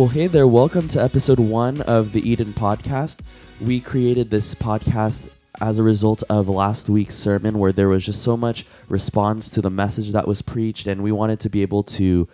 Well, 0.00 0.08
hey 0.08 0.28
there. 0.28 0.48
Welcome 0.48 0.88
to 0.88 1.02
episode 1.02 1.38
one 1.38 1.82
of 1.82 2.12
the 2.12 2.26
Eden 2.26 2.54
podcast. 2.54 3.20
We 3.60 3.80
created 3.80 4.30
this 4.30 4.54
podcast 4.54 5.30
as 5.60 5.76
a 5.76 5.82
result 5.82 6.22
of 6.30 6.48
last 6.48 6.88
week's 6.88 7.16
sermon 7.16 7.58
where 7.58 7.70
there 7.70 7.90
was 7.90 8.06
just 8.06 8.22
so 8.22 8.34
much 8.34 8.64
response 8.88 9.50
to 9.50 9.60
the 9.60 9.68
message 9.68 10.12
that 10.12 10.26
was 10.26 10.40
preached, 10.40 10.86
and 10.86 11.02
we 11.02 11.12
wanted 11.12 11.38
to 11.40 11.50
be 11.50 11.60
able 11.60 11.82
to 11.82 12.26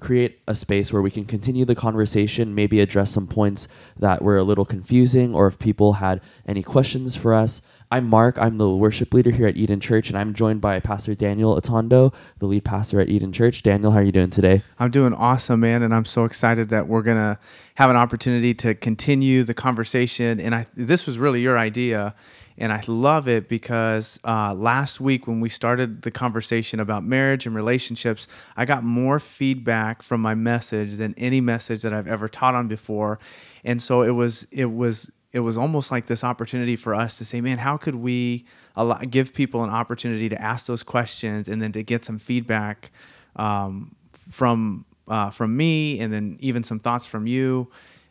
create 0.00 0.40
a 0.48 0.54
space 0.56 0.92
where 0.92 1.00
we 1.00 1.12
can 1.12 1.24
continue 1.24 1.64
the 1.64 1.76
conversation, 1.76 2.56
maybe 2.56 2.80
address 2.80 3.12
some 3.12 3.28
points 3.28 3.68
that 3.96 4.20
were 4.20 4.36
a 4.36 4.42
little 4.42 4.64
confusing, 4.64 5.32
or 5.32 5.46
if 5.46 5.60
people 5.60 5.92
had 5.92 6.20
any 6.44 6.64
questions 6.64 7.14
for 7.14 7.32
us. 7.34 7.62
I'm 7.92 8.08
Mark. 8.08 8.38
I'm 8.38 8.56
the 8.56 8.70
worship 8.70 9.12
leader 9.12 9.30
here 9.30 9.46
at 9.46 9.54
Eden 9.58 9.78
Church, 9.78 10.08
and 10.08 10.16
I'm 10.16 10.32
joined 10.32 10.62
by 10.62 10.80
Pastor 10.80 11.14
Daniel 11.14 11.60
Atondo, 11.60 12.14
the 12.38 12.46
lead 12.46 12.64
pastor 12.64 13.02
at 13.02 13.10
Eden 13.10 13.34
Church. 13.34 13.62
Daniel, 13.62 13.90
how 13.90 13.98
are 13.98 14.02
you 14.02 14.10
doing 14.10 14.30
today? 14.30 14.62
I'm 14.78 14.90
doing 14.90 15.12
awesome, 15.12 15.60
man, 15.60 15.82
and 15.82 15.94
I'm 15.94 16.06
so 16.06 16.24
excited 16.24 16.70
that 16.70 16.88
we're 16.88 17.02
gonna 17.02 17.38
have 17.74 17.90
an 17.90 17.96
opportunity 17.96 18.54
to 18.54 18.74
continue 18.74 19.44
the 19.44 19.52
conversation. 19.52 20.40
And 20.40 20.54
I, 20.54 20.64
this 20.74 21.06
was 21.06 21.18
really 21.18 21.42
your 21.42 21.58
idea, 21.58 22.14
and 22.56 22.72
I 22.72 22.82
love 22.86 23.28
it 23.28 23.46
because 23.46 24.18
uh, 24.24 24.54
last 24.54 24.98
week 24.98 25.26
when 25.26 25.42
we 25.42 25.50
started 25.50 26.00
the 26.00 26.10
conversation 26.10 26.80
about 26.80 27.04
marriage 27.04 27.44
and 27.44 27.54
relationships, 27.54 28.26
I 28.56 28.64
got 28.64 28.84
more 28.84 29.20
feedback 29.20 30.02
from 30.02 30.22
my 30.22 30.34
message 30.34 30.94
than 30.94 31.14
any 31.18 31.42
message 31.42 31.82
that 31.82 31.92
I've 31.92 32.08
ever 32.08 32.26
taught 32.26 32.54
on 32.54 32.68
before, 32.68 33.18
and 33.64 33.82
so 33.82 34.00
it 34.00 34.12
was 34.12 34.46
it 34.50 34.72
was 34.72 35.10
it 35.32 35.40
was 35.40 35.56
almost 35.56 35.90
like 35.90 36.06
this 36.06 36.22
opportunity 36.22 36.76
for 36.76 36.94
us 36.94 37.16
to 37.18 37.24
say, 37.24 37.40
man, 37.40 37.58
how 37.58 37.76
could 37.76 37.94
we 37.94 38.44
allow, 38.76 38.98
give 38.98 39.32
people 39.32 39.64
an 39.64 39.70
opportunity 39.70 40.28
to 40.28 40.40
ask 40.40 40.66
those 40.66 40.82
questions 40.82 41.48
and 41.48 41.60
then 41.60 41.72
to 41.72 41.82
get 41.82 42.04
some 42.04 42.18
feedback 42.18 42.90
um, 43.36 43.94
from 44.30 44.84
uh, 45.08 45.30
from 45.30 45.56
me, 45.56 45.98
and 46.00 46.12
then 46.12 46.36
even 46.40 46.62
some 46.62 46.78
thoughts 46.78 47.06
from 47.06 47.26
you, 47.26 47.68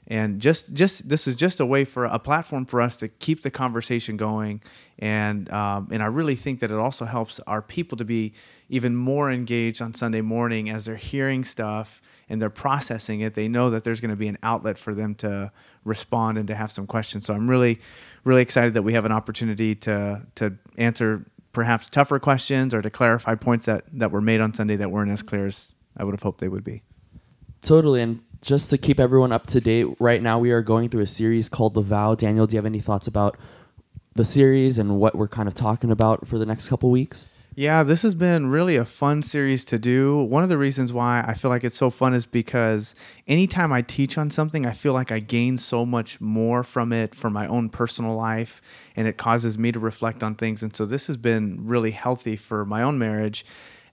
and 0.07 0.41
just 0.41 0.73
just 0.73 1.07
this 1.07 1.25
is 1.27 1.35
just 1.35 1.59
a 1.59 1.65
way 1.65 1.85
for 1.85 2.05
a 2.05 2.19
platform 2.19 2.65
for 2.65 2.81
us 2.81 2.97
to 2.97 3.07
keep 3.07 3.43
the 3.43 3.51
conversation 3.51 4.17
going, 4.17 4.61
and 4.99 5.49
um, 5.51 5.87
and 5.91 6.03
I 6.03 6.07
really 6.07 6.35
think 6.35 6.59
that 6.59 6.71
it 6.71 6.77
also 6.77 7.05
helps 7.05 7.39
our 7.41 7.61
people 7.61 7.97
to 7.97 8.05
be 8.05 8.33
even 8.67 8.95
more 8.95 9.31
engaged 9.31 9.81
on 9.81 9.93
Sunday 9.93 10.21
morning 10.21 10.69
as 10.69 10.85
they're 10.85 10.95
hearing 10.95 11.43
stuff 11.43 12.01
and 12.31 12.41
they're 12.41 12.49
processing 12.49 13.19
it, 13.19 13.33
they 13.33 13.47
know 13.49 13.69
that 13.69 13.83
there's 13.83 13.99
going 13.99 14.09
to 14.09 14.15
be 14.15 14.29
an 14.29 14.37
outlet 14.41 14.77
for 14.77 14.95
them 14.95 15.13
to 15.15 15.51
respond 15.83 16.37
and 16.37 16.47
to 16.47 16.55
have 16.55 16.71
some 16.71 16.87
questions. 16.87 17.25
So 17.25 17.33
I'm 17.33 17.49
really, 17.49 17.79
really 18.23 18.41
excited 18.41 18.73
that 18.73 18.83
we 18.83 18.93
have 18.93 19.05
an 19.05 19.11
opportunity 19.11 19.75
to 19.75 20.21
to 20.35 20.57
answer 20.77 21.25
perhaps 21.51 21.89
tougher 21.89 22.19
questions 22.19 22.73
or 22.73 22.81
to 22.81 22.89
clarify 22.89 23.35
points 23.35 23.65
that 23.65 23.83
that 23.93 24.11
were 24.11 24.21
made 24.21 24.39
on 24.39 24.53
Sunday 24.53 24.77
that 24.77 24.89
weren't 24.89 25.11
as 25.11 25.21
clear 25.21 25.45
as 25.45 25.73
I 25.97 26.05
would 26.05 26.13
have 26.13 26.23
hoped 26.23 26.39
they 26.39 26.47
would 26.47 26.63
be. 26.63 26.83
Totally. 27.61 28.01
And 28.01 28.23
just 28.41 28.69
to 28.71 28.77
keep 28.77 28.99
everyone 28.99 29.31
up 29.31 29.45
to 29.47 29.61
date, 29.61 29.87
right 29.99 30.21
now 30.21 30.39
we 30.39 30.51
are 30.51 30.61
going 30.61 30.89
through 30.89 31.03
a 31.03 31.07
series 31.07 31.49
called 31.49 31.73
The 31.73 31.81
Vow. 31.81 32.15
Daniel, 32.15 32.47
do 32.47 32.55
you 32.55 32.57
have 32.57 32.65
any 32.65 32.79
thoughts 32.79 33.07
about 33.07 33.37
the 34.15 34.25
series 34.25 34.79
and 34.79 34.97
what 34.97 35.15
we're 35.15 35.27
kind 35.27 35.47
of 35.47 35.53
talking 35.53 35.91
about 35.91 36.27
for 36.27 36.39
the 36.39 36.45
next 36.45 36.69
couple 36.69 36.89
weeks? 36.89 37.27
Yeah, 37.61 37.83
this 37.83 38.01
has 38.01 38.15
been 38.15 38.47
really 38.47 38.75
a 38.75 38.85
fun 38.85 39.21
series 39.21 39.63
to 39.65 39.77
do. 39.77 40.17
One 40.17 40.41
of 40.41 40.49
the 40.49 40.57
reasons 40.57 40.91
why 40.91 41.23
I 41.27 41.35
feel 41.35 41.51
like 41.51 41.63
it's 41.63 41.77
so 41.77 41.91
fun 41.91 42.15
is 42.15 42.25
because 42.25 42.95
anytime 43.27 43.71
I 43.71 43.83
teach 43.83 44.17
on 44.17 44.31
something, 44.31 44.65
I 44.65 44.71
feel 44.71 44.93
like 44.93 45.11
I 45.11 45.19
gain 45.19 45.59
so 45.59 45.85
much 45.85 46.19
more 46.19 46.63
from 46.63 46.91
it 46.91 47.13
for 47.13 47.29
my 47.29 47.45
own 47.45 47.69
personal 47.69 48.15
life, 48.15 48.63
and 48.95 49.07
it 49.07 49.17
causes 49.17 49.59
me 49.59 49.71
to 49.73 49.79
reflect 49.79 50.23
on 50.23 50.33
things. 50.33 50.63
And 50.63 50.75
so 50.75 50.87
this 50.87 51.05
has 51.05 51.17
been 51.17 51.59
really 51.67 51.91
healthy 51.91 52.35
for 52.35 52.65
my 52.65 52.81
own 52.81 52.97
marriage, 52.97 53.45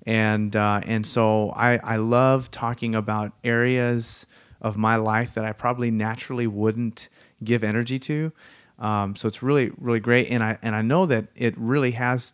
and 0.07 0.57
uh, 0.57 0.81
and 0.87 1.07
so 1.07 1.51
I 1.51 1.77
I 1.85 1.97
love 1.97 2.51
talking 2.51 2.95
about 2.95 3.33
areas 3.45 4.27
of 4.63 4.79
my 4.79 4.97
life 4.97 5.35
that 5.35 5.45
I 5.45 5.53
probably 5.53 5.91
naturally 5.91 6.47
wouldn't 6.47 7.11
give 7.45 7.63
energy 7.63 7.99
to. 7.99 8.33
Um, 8.79 9.15
so 9.15 9.29
it's 9.29 9.43
really 9.43 9.73
really 9.77 10.01
great, 10.01 10.31
and 10.31 10.43
I 10.43 10.57
and 10.63 10.75
I 10.75 10.81
know 10.81 11.05
that 11.05 11.27
it 11.35 11.53
really 11.59 11.91
has 11.91 12.33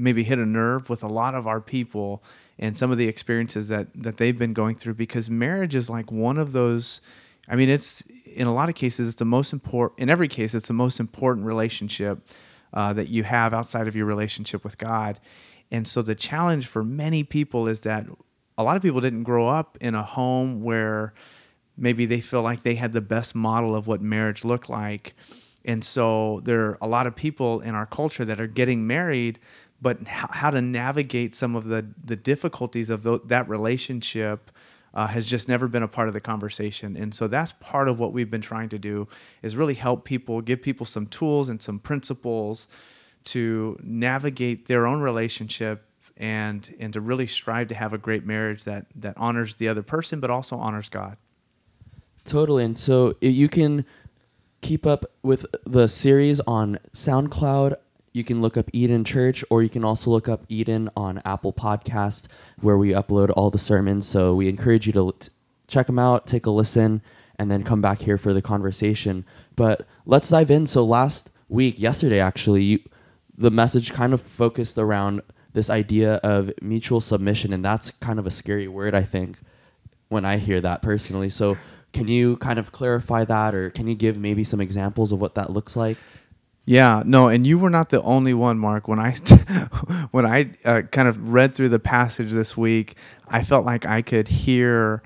maybe 0.00 0.22
hit 0.22 0.38
a 0.38 0.46
nerve 0.46 0.88
with 0.88 1.02
a 1.02 1.08
lot 1.08 1.34
of 1.34 1.46
our 1.46 1.60
people 1.60 2.22
and 2.58 2.76
some 2.76 2.90
of 2.90 2.98
the 2.98 3.08
experiences 3.08 3.68
that 3.68 3.88
that 3.94 4.16
they've 4.16 4.38
been 4.38 4.52
going 4.52 4.76
through 4.76 4.94
because 4.94 5.30
marriage 5.30 5.74
is 5.74 5.88
like 5.90 6.10
one 6.10 6.38
of 6.38 6.52
those 6.52 7.00
I 7.48 7.56
mean 7.56 7.68
it's 7.68 8.02
in 8.26 8.46
a 8.46 8.54
lot 8.54 8.68
of 8.68 8.74
cases 8.74 9.08
it's 9.08 9.16
the 9.16 9.24
most 9.24 9.52
important 9.52 10.00
in 10.00 10.10
every 10.10 10.28
case 10.28 10.54
it's 10.54 10.68
the 10.68 10.74
most 10.74 11.00
important 11.00 11.46
relationship 11.46 12.20
uh, 12.72 12.92
that 12.92 13.08
you 13.08 13.24
have 13.24 13.52
outside 13.52 13.88
of 13.88 13.96
your 13.96 14.06
relationship 14.06 14.64
with 14.64 14.78
God. 14.78 15.18
And 15.70 15.86
so 15.86 16.02
the 16.02 16.14
challenge 16.14 16.66
for 16.66 16.82
many 16.84 17.24
people 17.24 17.68
is 17.68 17.80
that 17.80 18.06
a 18.58 18.62
lot 18.62 18.76
of 18.76 18.82
people 18.82 19.00
didn't 19.00 19.22
grow 19.22 19.48
up 19.48 19.78
in 19.80 19.94
a 19.94 20.02
home 20.02 20.62
where 20.62 21.14
maybe 21.76 22.06
they 22.06 22.20
feel 22.20 22.42
like 22.42 22.62
they 22.62 22.74
had 22.74 22.92
the 22.92 23.00
best 23.00 23.34
model 23.34 23.74
of 23.74 23.86
what 23.86 24.00
marriage 24.00 24.44
looked 24.44 24.68
like. 24.68 25.14
And 25.64 25.84
so 25.84 26.40
there 26.44 26.60
are 26.60 26.78
a 26.80 26.88
lot 26.88 27.06
of 27.06 27.14
people 27.14 27.60
in 27.60 27.74
our 27.74 27.86
culture 27.86 28.24
that 28.24 28.40
are 28.40 28.46
getting 28.46 28.86
married 28.86 29.38
but 29.82 30.06
how 30.06 30.50
to 30.50 30.60
navigate 30.60 31.34
some 31.34 31.56
of 31.56 31.64
the 31.64 31.86
the 32.02 32.16
difficulties 32.16 32.90
of 32.90 33.02
the, 33.02 33.20
that 33.24 33.48
relationship 33.48 34.50
uh, 34.92 35.06
has 35.06 35.26
just 35.26 35.48
never 35.48 35.68
been 35.68 35.82
a 35.82 35.88
part 35.88 36.08
of 36.08 36.14
the 36.14 36.20
conversation. 36.20 36.96
And 36.96 37.14
so 37.14 37.28
that's 37.28 37.52
part 37.60 37.88
of 37.88 37.98
what 37.98 38.12
we've 38.12 38.30
been 38.30 38.40
trying 38.40 38.68
to 38.70 38.78
do 38.78 39.08
is 39.42 39.56
really 39.56 39.74
help 39.74 40.04
people 40.04 40.40
give 40.40 40.62
people 40.62 40.84
some 40.84 41.06
tools 41.06 41.48
and 41.48 41.62
some 41.62 41.78
principles 41.78 42.68
to 43.22 43.78
navigate 43.82 44.66
their 44.66 44.86
own 44.86 45.00
relationship 45.00 45.86
and 46.16 46.74
and 46.78 46.92
to 46.92 47.00
really 47.00 47.26
strive 47.26 47.68
to 47.68 47.74
have 47.74 47.92
a 47.92 47.98
great 47.98 48.26
marriage 48.26 48.64
that 48.64 48.86
that 48.94 49.16
honors 49.16 49.56
the 49.56 49.68
other 49.68 49.82
person 49.82 50.20
but 50.20 50.30
also 50.30 50.56
honors 50.56 50.88
God. 50.88 51.16
Totally. 52.24 52.64
And 52.64 52.76
so 52.76 53.14
you 53.20 53.48
can 53.48 53.84
keep 54.60 54.86
up 54.86 55.06
with 55.22 55.46
the 55.64 55.88
series 55.88 56.40
on 56.40 56.78
SoundCloud 56.94 57.76
you 58.12 58.24
can 58.24 58.40
look 58.40 58.56
up 58.56 58.68
Eden 58.72 59.04
Church, 59.04 59.44
or 59.50 59.62
you 59.62 59.68
can 59.68 59.84
also 59.84 60.10
look 60.10 60.28
up 60.28 60.44
Eden 60.48 60.90
on 60.96 61.22
Apple 61.24 61.52
Podcast, 61.52 62.26
where 62.60 62.76
we 62.76 62.90
upload 62.90 63.30
all 63.36 63.50
the 63.50 63.58
sermons. 63.58 64.06
So 64.06 64.34
we 64.34 64.48
encourage 64.48 64.86
you 64.86 64.92
to 64.94 65.14
t- 65.18 65.28
check 65.68 65.86
them 65.86 65.98
out, 65.98 66.26
take 66.26 66.46
a 66.46 66.50
listen, 66.50 67.02
and 67.38 67.50
then 67.50 67.62
come 67.62 67.80
back 67.80 68.00
here 68.00 68.18
for 68.18 68.32
the 68.32 68.42
conversation. 68.42 69.24
But 69.54 69.86
let's 70.04 70.28
dive 70.28 70.50
in. 70.50 70.66
So 70.66 70.84
last 70.84 71.30
week, 71.48 71.78
yesterday 71.78 72.20
actually, 72.20 72.62
you, 72.64 72.78
the 73.36 73.50
message 73.50 73.92
kind 73.92 74.12
of 74.12 74.20
focused 74.20 74.76
around 74.76 75.22
this 75.52 75.70
idea 75.70 76.14
of 76.16 76.52
mutual 76.60 77.00
submission, 77.00 77.52
and 77.52 77.64
that's 77.64 77.90
kind 77.92 78.18
of 78.18 78.26
a 78.26 78.30
scary 78.30 78.68
word, 78.68 78.94
I 78.94 79.02
think, 79.02 79.38
when 80.08 80.24
I 80.24 80.38
hear 80.38 80.60
that 80.60 80.82
personally. 80.82 81.28
So 81.28 81.56
can 81.92 82.08
you 82.08 82.36
kind 82.38 82.58
of 82.58 82.72
clarify 82.72 83.24
that, 83.24 83.54
or 83.54 83.70
can 83.70 83.86
you 83.88 83.94
give 83.94 84.16
maybe 84.16 84.44
some 84.44 84.60
examples 84.60 85.12
of 85.12 85.20
what 85.20 85.34
that 85.36 85.50
looks 85.50 85.76
like? 85.76 85.96
Yeah, 86.66 87.02
no, 87.04 87.28
and 87.28 87.46
you 87.46 87.58
were 87.58 87.70
not 87.70 87.90
the 87.90 88.02
only 88.02 88.34
one, 88.34 88.58
Mark. 88.58 88.88
When 88.88 88.98
I 89.00 89.12
when 90.12 90.26
I 90.26 90.50
uh, 90.64 90.82
kind 90.82 91.08
of 91.08 91.32
read 91.32 91.54
through 91.54 91.70
the 91.70 91.80
passage 91.80 92.32
this 92.32 92.56
week, 92.56 92.96
I 93.28 93.42
felt 93.42 93.66
like 93.66 93.86
I 93.86 94.02
could 94.02 94.28
hear 94.28 95.02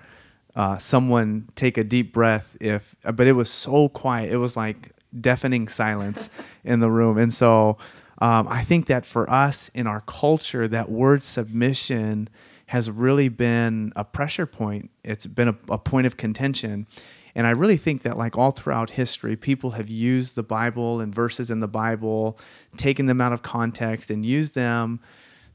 uh, 0.56 0.78
someone 0.78 1.48
take 1.56 1.78
a 1.78 1.84
deep 1.84 2.12
breath. 2.12 2.56
If 2.60 2.94
uh, 3.04 3.12
but 3.12 3.26
it 3.26 3.32
was 3.32 3.50
so 3.50 3.88
quiet, 3.88 4.32
it 4.32 4.36
was 4.38 4.56
like 4.56 4.92
deafening 5.20 5.68
silence 5.68 6.30
in 6.64 6.80
the 6.80 6.90
room, 6.90 7.18
and 7.18 7.34
so 7.34 7.78
um, 8.20 8.48
I 8.48 8.62
think 8.64 8.86
that 8.86 9.06
for 9.06 9.28
us 9.30 9.70
in 9.74 9.86
our 9.88 10.02
culture, 10.02 10.68
that 10.68 10.90
word 10.90 11.22
submission 11.24 12.28
has 12.66 12.90
really 12.90 13.28
been 13.30 13.92
a 13.96 14.04
pressure 14.04 14.46
point. 14.46 14.90
It's 15.04 15.26
been 15.26 15.48
a, 15.48 15.56
a 15.70 15.78
point 15.78 16.06
of 16.06 16.16
contention. 16.18 16.86
And 17.34 17.46
I 17.46 17.50
really 17.50 17.76
think 17.76 18.02
that, 18.02 18.16
like 18.16 18.38
all 18.38 18.52
throughout 18.52 18.90
history, 18.90 19.34
people 19.36 19.72
have 19.72 19.90
used 19.90 20.36
the 20.36 20.42
Bible 20.42 21.00
and 21.00 21.12
verses 21.12 21.50
in 21.50 21.60
the 21.60 21.68
Bible, 21.68 22.38
taken 22.76 23.06
them 23.06 23.20
out 23.20 23.32
of 23.32 23.42
context, 23.42 24.10
and 24.10 24.24
used 24.24 24.54
them 24.54 25.00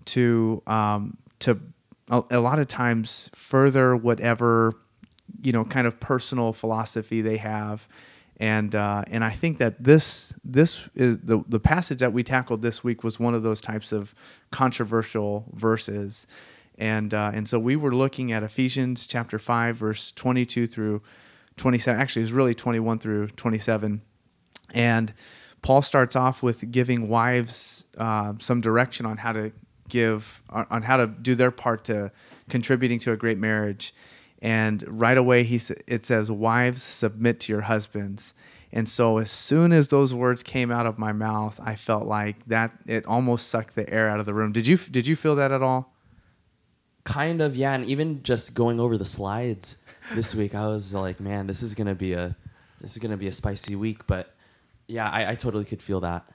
to 0.05 0.61
um, 0.67 1.17
to 1.39 1.59
a, 2.09 2.23
a 2.31 2.39
lot 2.39 2.59
of 2.59 2.67
times 2.67 3.29
further 3.33 3.95
whatever 3.95 4.75
you 5.41 5.51
know 5.51 5.63
kind 5.63 5.87
of 5.87 5.99
personal 5.99 6.51
philosophy 6.53 7.21
they 7.21 7.37
have. 7.37 7.87
And 8.37 8.73
uh, 8.73 9.03
and 9.07 9.23
I 9.23 9.31
think 9.31 9.57
that 9.57 9.83
this 9.83 10.33
this 10.43 10.87
is 10.95 11.19
the 11.19 11.43
the 11.47 11.59
passage 11.59 11.99
that 11.99 12.13
we 12.13 12.23
tackled 12.23 12.61
this 12.61 12.83
week 12.83 13.03
was 13.03 13.19
one 13.19 13.33
of 13.33 13.43
those 13.43 13.61
types 13.61 13.91
of 13.91 14.13
controversial 14.51 15.45
verses, 15.53 16.25
and 16.77 17.13
uh, 17.13 17.31
and 17.33 17.47
so 17.47 17.59
we 17.59 17.75
were 17.75 17.93
looking 17.93 18.31
at 18.31 18.43
Ephesians 18.43 19.07
chapter 19.07 19.39
five 19.39 19.75
verse 19.75 20.11
twenty 20.13 20.45
two 20.45 20.67
through 20.67 21.01
27 21.59 21.99
actually 21.99 22.23
it's 22.23 22.31
really 22.31 22.55
21 22.55 22.99
through 22.99 23.27
27 23.27 24.01
and 24.73 25.13
paul 25.61 25.81
starts 25.81 26.15
off 26.15 26.41
with 26.41 26.71
giving 26.71 27.07
wives 27.07 27.85
uh, 27.97 28.33
some 28.39 28.61
direction 28.61 29.05
on 29.05 29.17
how 29.17 29.31
to 29.31 29.51
give 29.89 30.41
on 30.49 30.83
how 30.83 30.97
to 30.97 31.07
do 31.07 31.35
their 31.35 31.51
part 31.51 31.83
to 31.83 32.11
contributing 32.47 32.99
to 32.99 33.11
a 33.11 33.17
great 33.17 33.37
marriage. 33.37 33.93
And 34.41 34.85
right 34.87 35.17
away 35.17 35.43
he 35.43 35.59
it 35.85 36.05
says 36.05 36.31
wives 36.31 36.81
submit 36.81 37.41
to 37.41 37.51
your 37.51 37.61
husbands. 37.61 38.33
And 38.71 38.87
so 38.87 39.17
as 39.17 39.31
soon 39.31 39.73
as 39.73 39.87
those 39.87 40.13
words 40.13 40.43
came 40.43 40.71
out 40.71 40.85
of 40.85 40.99
my 40.99 41.11
mouth 41.11 41.59
i 41.63 41.75
felt 41.75 42.05
like 42.05 42.45
that 42.45 42.71
it 42.85 43.03
almost 43.07 43.47
sucked 43.47 43.73
the 43.75 43.91
air 43.91 44.07
out 44.07 44.19
of 44.19 44.25
the 44.25 44.33
room. 44.33 44.53
Did 44.53 44.65
you 44.65 44.77
did 44.77 45.07
you 45.07 45.15
feel 45.15 45.35
that 45.35 45.51
at 45.51 45.61
all? 45.61 45.93
Kind 47.03 47.41
of 47.41 47.55
yeah 47.55 47.73
and 47.73 47.83
even 47.83 48.23
just 48.23 48.53
going 48.53 48.79
over 48.79 48.97
the 48.97 49.05
slides 49.05 49.77
this 50.13 50.35
week. 50.35 50.55
I 50.55 50.67
was 50.67 50.93
like, 50.93 51.19
man, 51.19 51.47
this 51.47 51.63
is 51.63 51.73
gonna 51.73 51.95
be 51.95 52.13
a 52.13 52.35
this 52.81 52.93
is 52.95 52.97
gonna 53.01 53.17
be 53.17 53.27
a 53.27 53.31
spicy 53.31 53.75
week. 53.75 54.07
But 54.07 54.33
yeah, 54.87 55.09
I, 55.09 55.31
I 55.31 55.35
totally 55.35 55.65
could 55.65 55.81
feel 55.81 55.99
that. 56.01 56.27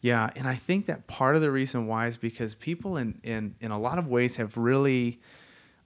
Yeah, 0.00 0.30
and 0.36 0.46
I 0.46 0.54
think 0.54 0.86
that 0.86 1.06
part 1.08 1.34
of 1.34 1.42
the 1.42 1.50
reason 1.50 1.86
why 1.86 2.06
is 2.06 2.16
because 2.16 2.54
people 2.54 2.96
in 2.96 3.20
in 3.22 3.54
in 3.60 3.70
a 3.70 3.78
lot 3.78 3.98
of 3.98 4.06
ways 4.06 4.36
have 4.36 4.56
really 4.56 5.20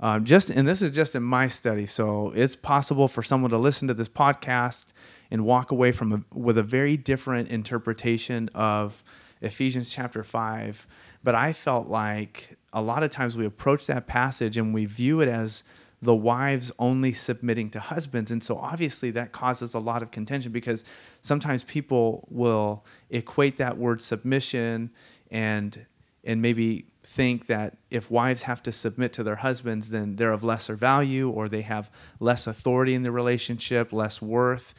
um, 0.00 0.24
just 0.24 0.50
and 0.50 0.66
this 0.66 0.82
is 0.82 0.90
just 0.90 1.14
in 1.14 1.22
my 1.22 1.48
study, 1.48 1.86
so 1.86 2.32
it's 2.34 2.56
possible 2.56 3.08
for 3.08 3.22
someone 3.22 3.50
to 3.50 3.58
listen 3.58 3.88
to 3.88 3.94
this 3.94 4.08
podcast 4.08 4.92
and 5.30 5.44
walk 5.44 5.70
away 5.70 5.92
from 5.92 6.12
a, 6.12 6.36
with 6.36 6.58
a 6.58 6.62
very 6.62 6.96
different 6.96 7.48
interpretation 7.48 8.50
of 8.54 9.04
Ephesians 9.40 9.92
chapter 9.92 10.24
five. 10.24 10.86
But 11.22 11.36
I 11.36 11.52
felt 11.52 11.86
like 11.86 12.58
a 12.72 12.82
lot 12.82 13.02
of 13.02 13.10
times 13.10 13.36
we 13.36 13.46
approach 13.46 13.86
that 13.86 14.06
passage 14.06 14.56
and 14.56 14.74
we 14.74 14.86
view 14.86 15.20
it 15.20 15.28
as 15.28 15.62
the 16.02 16.14
wives 16.14 16.72
only 16.80 17.12
submitting 17.12 17.70
to 17.70 17.80
husbands. 17.80 18.32
And 18.32 18.42
so 18.42 18.58
obviously 18.58 19.12
that 19.12 19.30
causes 19.30 19.72
a 19.72 19.78
lot 19.78 20.02
of 20.02 20.10
contention 20.10 20.50
because 20.50 20.84
sometimes 21.22 21.62
people 21.62 22.26
will 22.28 22.84
equate 23.08 23.56
that 23.58 23.78
word 23.78 24.02
submission 24.02 24.90
and 25.30 25.86
and 26.24 26.40
maybe 26.40 26.86
think 27.04 27.46
that 27.46 27.76
if 27.90 28.10
wives 28.10 28.42
have 28.42 28.62
to 28.62 28.70
submit 28.70 29.12
to 29.12 29.24
their 29.24 29.36
husbands, 29.36 29.90
then 29.90 30.14
they're 30.16 30.32
of 30.32 30.44
lesser 30.44 30.76
value 30.76 31.28
or 31.28 31.48
they 31.48 31.62
have 31.62 31.90
less 32.20 32.46
authority 32.46 32.94
in 32.94 33.02
the 33.02 33.10
relationship, 33.10 33.92
less 33.92 34.22
worth. 34.22 34.72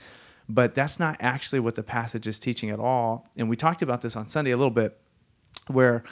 But 0.47 0.73
that's 0.73 0.99
not 0.99 1.17
actually 1.19 1.59
what 1.59 1.75
the 1.75 1.83
passage 1.83 2.27
is 2.27 2.39
teaching 2.39 2.69
at 2.69 2.79
all. 2.79 3.29
And 3.35 3.49
we 3.49 3.57
talked 3.57 3.81
about 3.81 4.01
this 4.01 4.15
on 4.15 4.27
Sunday 4.27 4.51
a 4.51 4.57
little 4.57 4.71
bit, 4.71 4.97
where 5.67 6.03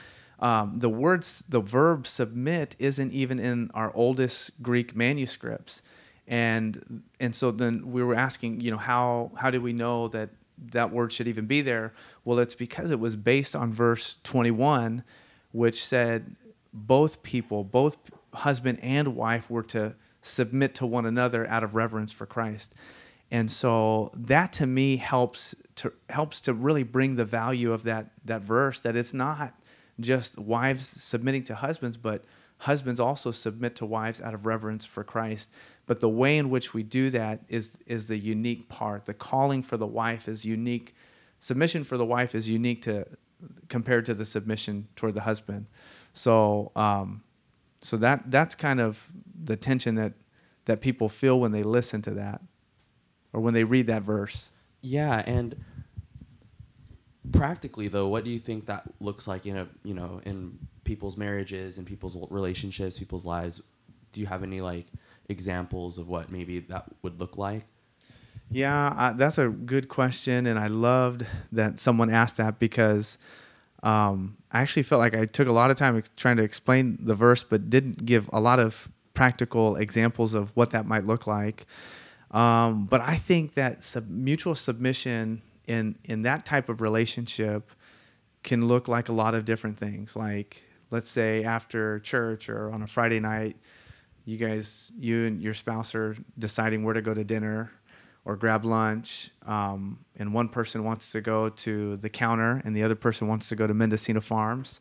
um, 0.42 0.80
the 0.80 0.90
words, 0.90 1.44
the 1.48 1.62
verb 1.62 2.08
submit 2.08 2.76
isn't 2.80 3.12
even 3.12 3.40
in 3.40 3.70
our 3.74 3.92
oldest 3.96 4.62
Greek 4.62 4.96
manuscripts. 4.96 5.84
And 6.28 7.04
and 7.20 7.36
so 7.36 7.52
then 7.52 7.92
we 7.92 8.04
were 8.04 8.16
asking, 8.16 8.62
you 8.62 8.72
know, 8.72 8.78
how 8.78 9.32
how 9.36 9.52
do 9.52 9.62
we 9.62 9.74
know 9.74 10.08
that 10.10 10.30
that 10.72 10.92
word 10.92 11.12
should 11.12 11.28
even 11.28 11.46
be 11.46 11.62
there? 11.62 11.94
Well, 12.26 12.40
it's 12.40 12.56
because 12.56 12.92
it 12.92 13.00
was 13.00 13.16
based 13.16 13.56
on 13.56 13.72
verse 13.72 14.18
21, 14.24 15.04
which 15.52 15.84
said 15.84 16.36
both 16.74 17.22
people, 17.24 17.64
both 17.64 17.98
husband 18.34 18.80
and 18.82 19.16
wife, 19.16 19.50
were 19.50 19.64
to 19.64 19.96
submit 20.22 20.76
to 20.76 20.86
one 20.86 21.06
another 21.06 21.48
out 21.50 21.64
of 21.64 21.76
reverence 21.76 22.12
for 22.12 22.26
Christ. 22.26 22.74
And 23.30 23.50
so 23.50 24.12
that 24.16 24.54
to 24.54 24.68
me 24.68 24.98
helps 24.98 25.56
to 25.76 25.94
helps 26.10 26.42
to 26.42 26.54
really 26.54 26.84
bring 26.84 27.16
the 27.16 27.26
value 27.26 27.74
of 27.74 27.84
that 27.84 28.12
that 28.26 28.42
verse 28.42 28.80
that 28.82 28.96
it's 28.96 29.14
not 29.14 29.54
just 30.02 30.38
wives 30.38 30.86
submitting 30.86 31.44
to 31.46 31.56
husbands, 31.56 31.98
but 31.98 32.24
husbands 32.60 33.00
also 33.00 33.32
submit 33.32 33.76
to 33.76 33.86
wives 33.86 34.22
out 34.22 34.34
of 34.34 34.46
reverence 34.46 34.86
for 34.86 35.04
Christ. 35.04 35.50
But 35.86 36.00
the 36.00 36.10
way 36.10 36.38
in 36.38 36.50
which 36.50 36.74
we 36.74 36.84
do 36.84 37.10
that 37.10 37.42
is 37.50 37.78
is 37.86 38.08
the 38.08 38.18
unique 38.18 38.70
part. 38.70 39.06
The 39.06 39.14
calling 39.14 39.64
for 39.64 39.78
the 39.78 39.88
wife 39.88 40.28
is 40.28 40.46
unique. 40.46 40.94
Submission 41.40 41.84
for 41.84 41.98
the 41.98 42.06
wife 42.06 42.36
is 42.36 42.48
unique 42.48 42.84
to 42.84 43.06
compared 43.68 44.06
to 44.06 44.14
the 44.14 44.26
submission 44.26 44.88
toward 44.96 45.16
the 45.16 45.22
husband. 45.22 45.66
So 46.14 46.72
um, 46.76 47.24
so 47.82 47.98
that 47.98 48.30
that's 48.30 48.56
kind 48.56 48.80
of 48.80 49.12
the 49.44 49.58
tension 49.58 49.96
that 49.96 50.14
that 50.66 50.82
people 50.82 51.10
feel 51.10 51.40
when 51.40 51.52
they 51.52 51.64
listen 51.64 52.02
to 52.04 52.12
that 52.12 52.42
or 53.34 53.42
when 53.42 53.54
they 53.54 53.64
read 53.64 53.88
that 53.88 54.04
verse. 54.04 54.52
Yeah, 54.82 55.24
and 55.26 55.56
practically 57.32 57.88
though, 57.88 58.08
what 58.08 58.24
do 58.24 58.30
you 58.30 58.40
think 58.40 58.66
that 58.66 58.84
looks 59.00 59.28
like 59.28 59.46
in 59.46 59.58
a 59.58 59.68
you 59.84 59.94
know 59.94 60.22
in 60.26 60.58
people's 60.84 61.18
marriages 61.18 61.78
and 61.78 61.86
people's 61.86 62.18
relationships, 62.30 62.98
people's 62.98 63.26
lives? 63.26 63.62
Do 64.12 64.22
you 64.22 64.28
have 64.28 64.44
any 64.44 64.62
like 64.62 64.88
examples 65.30 65.98
of 65.98 66.08
what 66.08 66.32
maybe 66.32 66.60
that 66.60 66.86
would 67.02 67.20
look 67.20 67.38
like? 67.38 67.66
Yeah, 68.50 68.88
uh, 68.88 69.14
that's 69.14 69.38
a 69.38 69.48
good 69.48 69.88
question, 69.88 70.46
and 70.46 70.60
I 70.60 70.68
loved 70.68 71.26
that 71.54 71.80
someone 71.80 72.10
asked 72.10 72.36
that 72.38 72.60
because 72.60 73.18
um, 73.82 74.36
I 74.52 74.62
actually 74.62 74.84
felt 74.84 75.00
like 75.00 75.16
I 75.16 75.26
took 75.26 75.48
a 75.48 75.54
lot 75.54 75.72
of 75.72 75.78
time 75.78 75.98
ex- 75.98 76.12
trying 76.18 76.36
to 76.38 76.44
explain 76.44 76.98
the 77.02 77.16
verse, 77.16 77.44
but 77.44 77.70
didn't 77.70 78.06
give 78.06 78.30
a 78.34 78.42
lot 78.42 78.60
of 78.60 78.90
practical 79.14 79.78
examples 79.78 80.34
of 80.34 80.52
what 80.56 80.72
that 80.72 80.86
might 80.86 81.06
look 81.06 81.28
like. 81.28 81.66
Um, 82.32 82.86
but 82.86 83.02
I 83.02 83.16
think 83.16 83.54
that 83.56 83.84
sub- 83.84 84.10
mutual 84.10 84.56
submission 84.56 85.42
in 85.68 85.96
in 86.06 86.24
that 86.24 86.46
type 86.46 86.70
of 86.70 86.82
relationship 86.82 87.72
can 88.44 88.68
look 88.68 88.88
like 88.88 89.10
a 89.10 89.14
lot 89.14 89.34
of 89.36 89.46
different 89.46 89.78
things. 89.78 90.16
Like 90.16 90.64
let's 90.90 91.10
say 91.10 91.44
after 91.44 92.00
church 92.00 92.50
or 92.50 92.72
on 92.72 92.82
a 92.82 92.88
Friday 92.88 93.20
night, 93.20 93.58
you 94.26 94.38
guys, 94.38 94.92
you 95.00 95.26
and 95.26 95.42
your 95.42 95.54
spouse 95.54 95.96
are 95.96 96.16
deciding 96.38 96.84
where 96.84 96.94
to 96.94 97.02
go 97.02 97.14
to 97.14 97.24
dinner 97.24 97.72
or 98.24 98.36
grab 98.36 98.64
lunch, 98.64 99.32
um, 99.48 99.98
and 100.16 100.32
one 100.32 100.48
person 100.48 100.84
wants 100.84 101.12
to 101.12 101.22
go 101.22 101.50
to 101.50 101.98
the 101.98 102.10
counter 102.10 102.62
and 102.64 102.76
the 102.76 102.84
other 102.84 102.94
person 102.94 103.28
wants 103.28 103.50
to 103.50 103.56
go 103.56 103.66
to 103.66 103.74
Mendocino 103.74 104.22
Farms. 104.22 104.80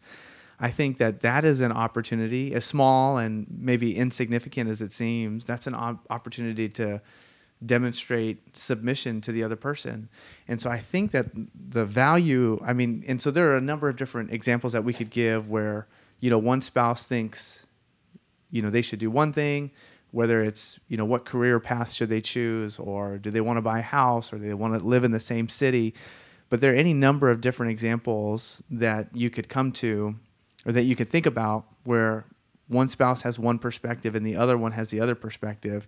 I 0.63 0.71
think 0.71 0.99
that 0.99 1.21
that 1.21 1.47
is 1.47 1.63
an 1.63 1.73
opportunity, 1.73 2.55
as 2.55 2.67
small 2.67 3.17
and 3.17 3.47
maybe 3.51 3.97
insignificant 3.97 4.69
as 4.69 4.83
it 4.83 4.93
seems. 4.93 5.47
That's 5.47 5.67
an 5.67 5.75
op- 5.75 6.07
opportunity 6.11 6.69
to 6.71 7.01
demonstrate 7.65 8.57
submission 8.57 9.21
to 9.21 9.33
the 9.33 9.43
other 9.43 9.57
person. 9.57 10.09
And 10.49 10.61
so 10.61 10.71
I 10.71 10.79
think 10.79 11.11
that 11.11 11.27
the 11.55 11.85
value, 11.85 12.59
I 12.65 12.73
mean, 12.73 13.05
and 13.07 13.21
so 13.21 13.31
there 13.31 13.51
are 13.51 13.57
a 13.57 13.61
number 13.61 13.89
of 13.89 13.97
different 13.97 14.33
examples 14.33 14.73
that 14.73 14.83
we 14.83 14.95
could 14.95 15.11
give 15.11 15.49
where, 15.49 15.87
you 16.21 16.31
know, 16.31 16.39
one 16.39 16.63
spouse 16.63 17.05
thinks, 17.05 17.67
you 18.51 18.63
know, 18.63 18.71
they 18.71 18.83
should 18.83 18.99
do 18.99 19.11
one 19.11 19.33
thing, 19.33 19.71
whether 20.11 20.43
it's, 20.43 20.81
you 20.89 20.97
know, 20.97 21.05
what 21.05 21.25
career 21.25 21.61
path 21.61 21.93
should 21.93 22.09
they 22.09 22.21
choose 22.21 22.79
or 22.79 23.19
do 23.19 23.31
they 23.31 23.41
want 23.41 23.59
to 23.59 23.63
buy 23.63 23.81
a 23.81 23.83
house 23.83 24.33
or 24.33 24.39
do 24.39 24.47
they 24.47 24.55
want 24.55 24.79
to 24.79 24.87
live 24.87 25.05
in 25.05 25.13
the 25.13 25.21
same 25.21 25.49
city. 25.49 25.95
But 26.49 26.61
there 26.61 26.73
are 26.73 26.77
any 26.77 26.95
number 26.95 27.31
of 27.31 27.41
different 27.41 27.71
examples 27.73 28.63
that 28.71 29.15
you 29.15 29.29
could 29.31 29.49
come 29.49 29.71
to 29.73 30.17
or 30.65 30.73
that 30.73 30.83
you 30.83 30.97
could 30.97 31.11
think 31.11 31.27
about 31.27 31.67
where 31.85 32.25
one 32.69 32.89
spouse 32.89 33.23
has 33.23 33.39
one 33.39 33.59
perspective 33.59 34.15
and 34.15 34.25
the 34.25 34.37
other 34.37 34.57
one 34.57 34.73
has 34.73 34.91
the 34.91 35.01
other 35.01 35.15
perspective 35.15 35.87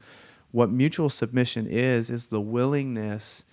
what 0.52 0.70
mutual 0.70 1.10
submission 1.10 1.66
is 1.66 2.10
is 2.10 2.28
the 2.28 2.40
willingness 2.40 3.44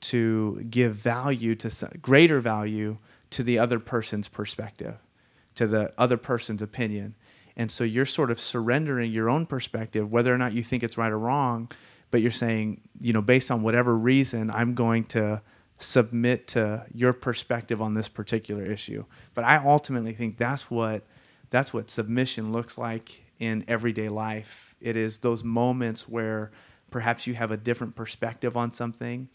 to 0.00 0.62
give 0.68 0.94
value 0.94 1.54
to 1.54 1.88
greater 2.02 2.40
value 2.40 2.98
to 3.30 3.42
the 3.42 3.58
other 3.58 3.78
person's 3.78 4.28
perspective 4.28 4.96
to 5.54 5.66
the 5.66 5.92
other 5.96 6.16
person's 6.18 6.62
opinion. 6.62 7.14
And 7.56 7.70
so 7.70 7.82
you're 7.82 8.04
sort 8.04 8.30
of 8.30 8.38
surrendering 8.38 9.10
your 9.10 9.30
own 9.30 9.46
perspective 9.46 10.12
whether 10.12 10.32
or 10.32 10.38
not 10.38 10.52
you 10.52 10.62
think 10.62 10.82
it's 10.82 10.98
right 10.98 11.10
or 11.10 11.18
wrong 11.18 11.70
but 12.10 12.22
you're 12.22 12.30
saying 12.30 12.80
you 13.00 13.12
know 13.12 13.22
based 13.22 13.50
on 13.50 13.62
whatever 13.62 13.96
reason 13.96 14.50
i'm 14.50 14.74
going 14.74 15.04
to 15.04 15.40
submit 15.78 16.46
to 16.46 16.86
your 16.94 17.12
perspective 17.12 17.82
on 17.82 17.94
this 17.94 18.08
particular 18.08 18.64
issue. 18.64 19.04
But 19.34 19.44
i 19.44 19.56
ultimately 19.56 20.12
think 20.12 20.38
that's 20.38 20.70
what 20.70 21.04
that's 21.50 21.72
what 21.72 21.90
submission 21.90 22.52
looks 22.52 22.78
like 22.78 23.24
in 23.38 23.64
everyday 23.68 24.08
life 24.08 24.65
it 24.86 24.94
is 24.94 25.18
those 25.18 25.42
moments 25.42 26.08
where 26.08 26.52
perhaps 26.90 27.26
you 27.26 27.34
have 27.34 27.50
a 27.50 27.56
different 27.56 27.96
perspective 27.96 28.56
on 28.56 28.70
something 28.70 29.28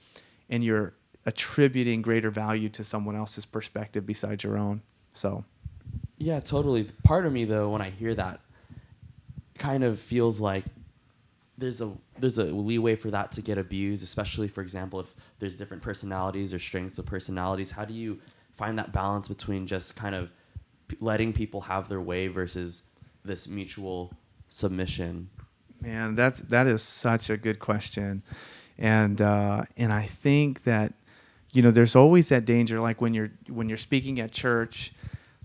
and 0.50 0.64
you're 0.64 0.94
attributing 1.26 2.02
greater 2.02 2.32
value 2.32 2.70
to 2.70 2.86
someone 2.86 3.18
else's 3.18 3.46
perspective 3.46 4.06
besides 4.06 4.46
your 4.46 4.58
own. 4.58 4.82
So, 5.12 5.44
yeah, 6.18 6.40
totally. 6.40 6.86
Part 7.04 7.26
of 7.26 7.34
me 7.34 7.44
though 7.44 7.70
when 7.70 7.82
I 7.82 7.90
hear 7.90 8.16
that 8.16 8.40
kind 9.58 9.84
of 9.84 10.00
feels 10.00 10.40
like 10.40 10.64
there's 11.58 11.82
a 11.82 11.92
there's 12.18 12.38
a 12.38 12.46
leeway 12.46 12.96
for 12.96 13.12
that 13.12 13.34
to 13.34 13.42
get 13.42 13.58
abused, 13.58 14.06
especially 14.06 14.48
for 14.48 14.62
example 14.62 15.02
if 15.02 15.14
there's 15.40 15.58
different 15.58 15.84
personalities 15.84 16.54
or 16.54 16.60
strengths 16.60 16.98
of 16.98 17.06
personalities. 17.06 17.72
How 17.72 17.84
do 17.84 17.94
you 17.94 18.20
find 18.56 18.80
that 18.80 18.94
balance 18.94 19.28
between 19.28 19.68
just 19.68 19.98
kind 19.98 20.16
of 20.16 20.32
letting 21.02 21.34
people 21.34 21.60
have 21.62 21.90
their 21.90 22.00
way 22.00 22.28
versus 22.30 22.84
this 23.26 23.50
mutual 23.50 24.14
submission? 24.48 25.30
Man, 25.82 26.14
that's 26.14 26.40
that 26.42 26.68
is 26.68 26.84
such 26.84 27.32
a 27.32 27.38
good 27.38 27.60
question, 27.60 28.22
and 28.78 29.20
uh, 29.20 29.64
and 29.78 29.92
I 29.92 30.06
think 30.06 30.64
that 30.64 30.94
you 31.54 31.64
know 31.64 31.72
there's 31.72 31.96
always 31.96 32.30
that 32.30 32.46
danger, 32.46 32.80
like 32.80 33.02
when 33.02 33.16
you're 33.16 33.32
when 33.48 33.68
you're 33.68 33.80
speaking 33.80 34.20
at 34.20 34.32
church, 34.32 34.94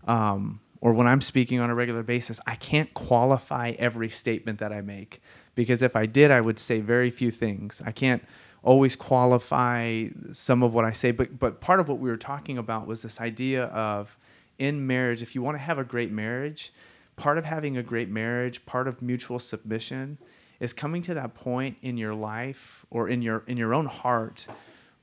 um, 0.07 0.61
or 0.83 0.93
when 0.93 1.07
I'm 1.07 1.23
speaking 1.23 1.59
on 1.59 1.71
a 1.71 1.75
regular 1.75 2.03
basis, 2.03 2.39
I 2.47 2.55
can't 2.55 2.93
qualify 2.93 3.71
every 3.79 4.11
statement 4.11 4.59
that 4.59 4.75
I 4.75 4.83
make. 4.83 5.23
Because 5.55 5.81
if 5.81 5.97
I 5.97 6.05
did, 6.05 6.31
I 6.31 6.43
would 6.43 6.59
say 6.59 6.81
very 6.81 7.09
few 7.09 7.31
things. 7.31 7.81
I 7.87 7.91
can't 7.91 8.23
always 8.63 8.95
qualify 8.95 10.09
some 10.33 10.63
of 10.63 10.75
what 10.75 10.85
I 10.85 10.93
say, 10.93 11.13
but 11.13 11.39
but 11.39 11.63
part 11.63 11.81
of 11.81 11.89
what 11.89 11.99
we 11.99 12.11
were 12.11 12.19
talking 12.19 12.59
about 12.59 12.87
was 12.87 13.01
this 13.01 13.23
idea 13.23 13.65
of 13.67 14.19
in 14.59 14.87
marriage, 14.87 15.23
if 15.23 15.35
you 15.35 15.41
want 15.41 15.57
to 15.57 15.63
have 15.63 15.79
a 15.79 15.85
great 15.85 16.11
marriage 16.13 16.73
part 17.17 17.39
of 17.39 17.45
having 17.45 17.77
a 17.77 17.83
great 17.83 18.09
marriage, 18.09 18.65
part 18.67 18.87
of 18.89 19.03
mutual 19.03 19.39
submission 19.39 20.19
is 20.61 20.73
coming 20.73 21.03
to 21.03 21.15
that 21.15 21.35
point 21.35 21.77
in 21.83 21.97
your 21.97 22.15
life 22.15 22.87
or 22.91 23.09
in 23.09 23.23
your 23.23 23.43
in 23.47 23.57
your 23.57 23.75
own 23.75 23.87
heart 23.87 24.47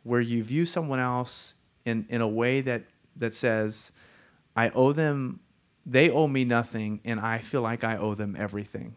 where 0.03 0.21
you 0.21 0.43
view 0.43 0.65
someone 0.65 0.99
else 0.99 1.55
in 1.85 2.05
in 2.09 2.21
a 2.21 2.27
way 2.27 2.61
that 2.61 2.83
that 3.15 3.35
says 3.35 3.91
I 4.55 4.69
owe 4.69 4.93
them 4.93 5.39
they 5.85 6.09
owe 6.09 6.27
me 6.27 6.45
nothing 6.45 7.01
and 7.03 7.19
I 7.19 7.39
feel 7.39 7.61
like 7.61 7.83
I 7.83 7.97
owe 7.97 8.15
them 8.15 8.35
everything. 8.37 8.95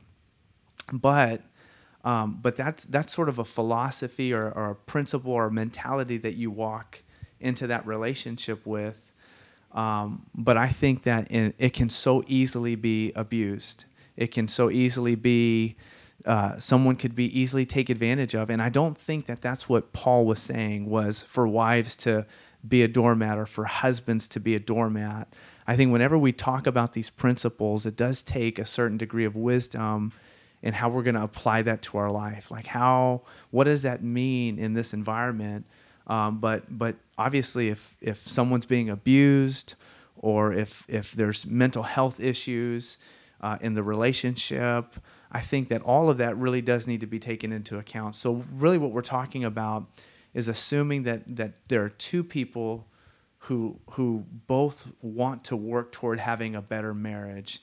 But 0.93 1.43
Um, 2.05 2.39
but 2.41 2.55
that's 2.57 2.85
that's 2.85 3.13
sort 3.13 3.29
of 3.29 3.39
a 3.41 3.45
philosophy 3.45 4.33
or, 4.33 4.53
or 4.53 4.71
a 4.71 4.75
principle 4.77 5.33
or 5.33 5.47
a 5.47 5.51
mentality 5.51 6.19
that 6.19 6.35
you 6.37 6.53
walk 6.53 7.03
into 7.41 7.67
that 7.67 7.85
relationship 7.87 8.65
with. 8.65 9.06
Um, 9.77 10.27
but 10.35 10.57
I 10.57 10.69
think 10.69 11.03
that 11.03 11.29
it 11.31 11.75
can 11.75 11.91
so 11.91 12.25
easily 12.27 12.75
be 12.75 13.13
abused. 13.15 13.85
It 14.17 14.29
can 14.29 14.49
so 14.49 14.71
easily 14.71 15.15
be 15.15 15.77
uh, 16.25 16.59
someone 16.59 16.97
could 16.97 17.15
be 17.15 17.39
easily 17.39 17.67
take 17.67 17.91
advantage 17.91 18.35
of. 18.35 18.51
And 18.51 18.61
I 18.63 18.71
don't 18.71 18.97
think 18.97 19.27
that 19.27 19.43
that's 19.43 19.69
what 19.69 19.93
Paul 19.93 20.25
was 20.25 20.41
saying 20.41 20.87
was 20.87 21.23
for 21.23 21.47
wives 21.47 21.95
to 21.99 22.27
be 22.67 22.83
a 22.83 22.89
doormat 22.89 23.39
or 23.39 23.47
for 23.47 23.65
husbands 23.65 24.27
to 24.29 24.41
be 24.41 24.55
a 24.55 24.59
doormat. 24.59 25.29
I 25.67 25.77
think 25.77 25.93
whenever 25.93 26.17
we 26.17 26.33
talk 26.33 26.67
about 26.67 26.95
these 26.95 27.11
principles, 27.11 27.87
it 27.87 27.97
does 27.97 28.23
take 28.23 28.59
a 28.59 28.65
certain 28.65 28.97
degree 28.97 29.25
of 29.25 29.37
wisdom 29.37 30.13
in 30.63 30.73
how 30.73 30.89
we're 30.89 31.03
going 31.03 31.15
to 31.15 31.23
apply 31.23 31.63
that 31.63 31.83
to 31.83 31.99
our 31.99 32.11
life. 32.11 32.51
Like 32.51 32.67
how, 32.67 33.23
what 33.51 33.65
does 33.65 33.83
that 33.83 34.03
mean 34.03 34.59
in 34.59 34.75
this 34.75 34.95
environment? 34.95 35.67
Um, 36.07 36.39
but 36.39 36.79
but 36.79 36.97
obviously, 37.19 37.69
if 37.69 37.97
if 38.01 38.29
someone's 38.29 38.67
being 38.67 38.89
abused, 38.89 39.75
or 40.17 40.53
if 40.53 40.85
if 40.89 41.13
there's 41.13 41.47
mental 41.47 41.83
health 41.83 42.21
issues 42.21 42.99
uh, 43.41 43.59
in 43.61 43.75
the 43.75 43.83
relationship, 43.83 44.97
I 45.33 45.41
think 45.41 45.69
that 45.69 45.83
all 45.83 46.09
of 46.09 46.19
that 46.19 46.37
really 46.37 46.63
does 46.63 46.87
need 46.87 47.01
to 47.01 47.07
be 47.07 47.19
taken 47.19 47.53
into 47.53 47.79
account. 47.79 48.17
So 48.17 48.45
really, 48.53 48.79
what 48.79 48.93
we're 48.93 49.03
talking 49.03 49.45
about 49.45 49.87
is 50.33 50.49
assuming 50.49 51.03
that 51.05 51.23
that 51.37 51.55
there 51.69 51.83
are 51.85 51.89
two 51.89 52.23
people 52.23 52.87
who 53.39 53.79
who 53.93 54.25
both 54.47 54.91
want 55.03 55.45
to 55.45 55.57
work 55.57 55.93
toward 55.93 56.21
having 56.21 56.55
a 56.55 56.63
better 56.63 56.95
marriage. 56.95 57.61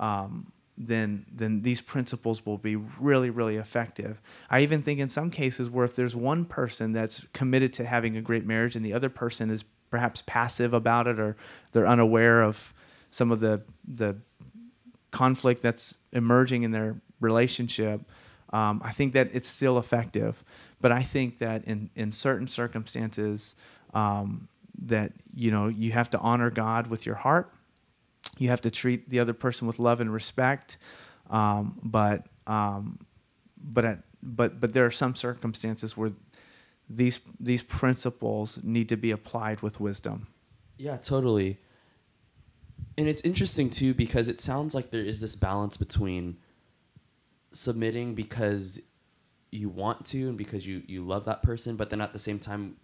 Um, 0.00 0.52
then 0.76 1.24
then 1.32 1.62
these 1.62 1.80
principles 1.80 2.44
will 2.44 2.58
be 2.58 2.76
really 2.76 3.30
really 3.30 3.56
effective. 3.56 4.20
I 4.50 4.60
even 4.60 4.82
think 4.82 5.00
in 5.00 5.08
some 5.08 5.30
cases 5.30 5.70
where 5.70 5.84
if 5.84 5.94
there's 5.94 6.16
one 6.16 6.44
person 6.44 6.92
that's 6.92 7.26
committed 7.32 7.72
to 7.74 7.84
having 7.84 8.16
a 8.16 8.22
great 8.22 8.44
marriage 8.44 8.76
and 8.76 8.84
the 8.84 8.92
other 8.92 9.08
person 9.08 9.50
is 9.50 9.64
perhaps 9.90 10.22
passive 10.26 10.72
about 10.72 11.06
it 11.06 11.20
or 11.20 11.36
they're 11.72 11.86
unaware 11.86 12.42
of 12.42 12.74
some 13.10 13.30
of 13.30 13.40
the 13.40 13.62
the 13.86 14.16
conflict 15.12 15.62
that's 15.62 15.98
emerging 16.12 16.64
in 16.64 16.72
their 16.72 16.96
relationship, 17.20 18.00
um, 18.52 18.82
I 18.84 18.90
think 18.90 19.12
that 19.12 19.30
it's 19.32 19.48
still 19.48 19.78
effective. 19.78 20.44
But 20.80 20.90
I 20.90 21.02
think 21.02 21.38
that 21.38 21.64
in 21.64 21.90
in 21.94 22.10
certain 22.12 22.48
circumstances, 22.48 23.54
um, 23.94 24.48
that 24.82 25.12
you 25.32 25.50
know 25.50 25.68
you 25.68 25.92
have 25.92 26.10
to 26.10 26.18
honor 26.18 26.50
God 26.50 26.88
with 26.88 27.06
your 27.06 27.14
heart 27.14 27.53
you 28.38 28.48
have 28.48 28.60
to 28.62 28.70
treat 28.70 29.10
the 29.10 29.20
other 29.20 29.32
person 29.32 29.66
with 29.66 29.78
love 29.78 30.00
and 30.00 30.12
respect. 30.12 30.76
Um, 31.30 31.78
but 31.82 32.26
um, 32.46 32.98
but 33.56 33.84
at, 33.84 33.98
but 34.22 34.60
but 34.60 34.72
there 34.72 34.84
are 34.84 34.90
some 34.90 35.14
circumstances 35.14 35.96
where 35.96 36.12
these 36.88 37.20
these 37.40 37.62
principles 37.62 38.60
need 38.62 38.88
to 38.88 38.96
be 38.96 39.10
applied 39.10 39.62
with 39.62 39.80
wisdom. 39.80 40.26
Yeah, 40.76 40.96
totally. 40.96 41.58
And 42.96 43.08
it's 43.08 43.22
interesting 43.22 43.70
too 43.70 43.94
because 43.94 44.28
it 44.28 44.40
sounds 44.40 44.74
like 44.74 44.90
there 44.90 45.02
is 45.02 45.20
this 45.20 45.34
balance 45.34 45.76
between 45.76 46.36
submitting 47.52 48.14
because 48.14 48.80
you 49.50 49.68
want 49.68 50.04
to 50.06 50.28
and 50.28 50.36
because 50.38 50.66
you 50.66 50.82
you 50.86 51.04
love 51.04 51.24
that 51.24 51.42
person, 51.42 51.76
but 51.76 51.90
then 51.90 52.00
at 52.00 52.12
the 52.12 52.18
same 52.18 52.38
time, 52.38 52.76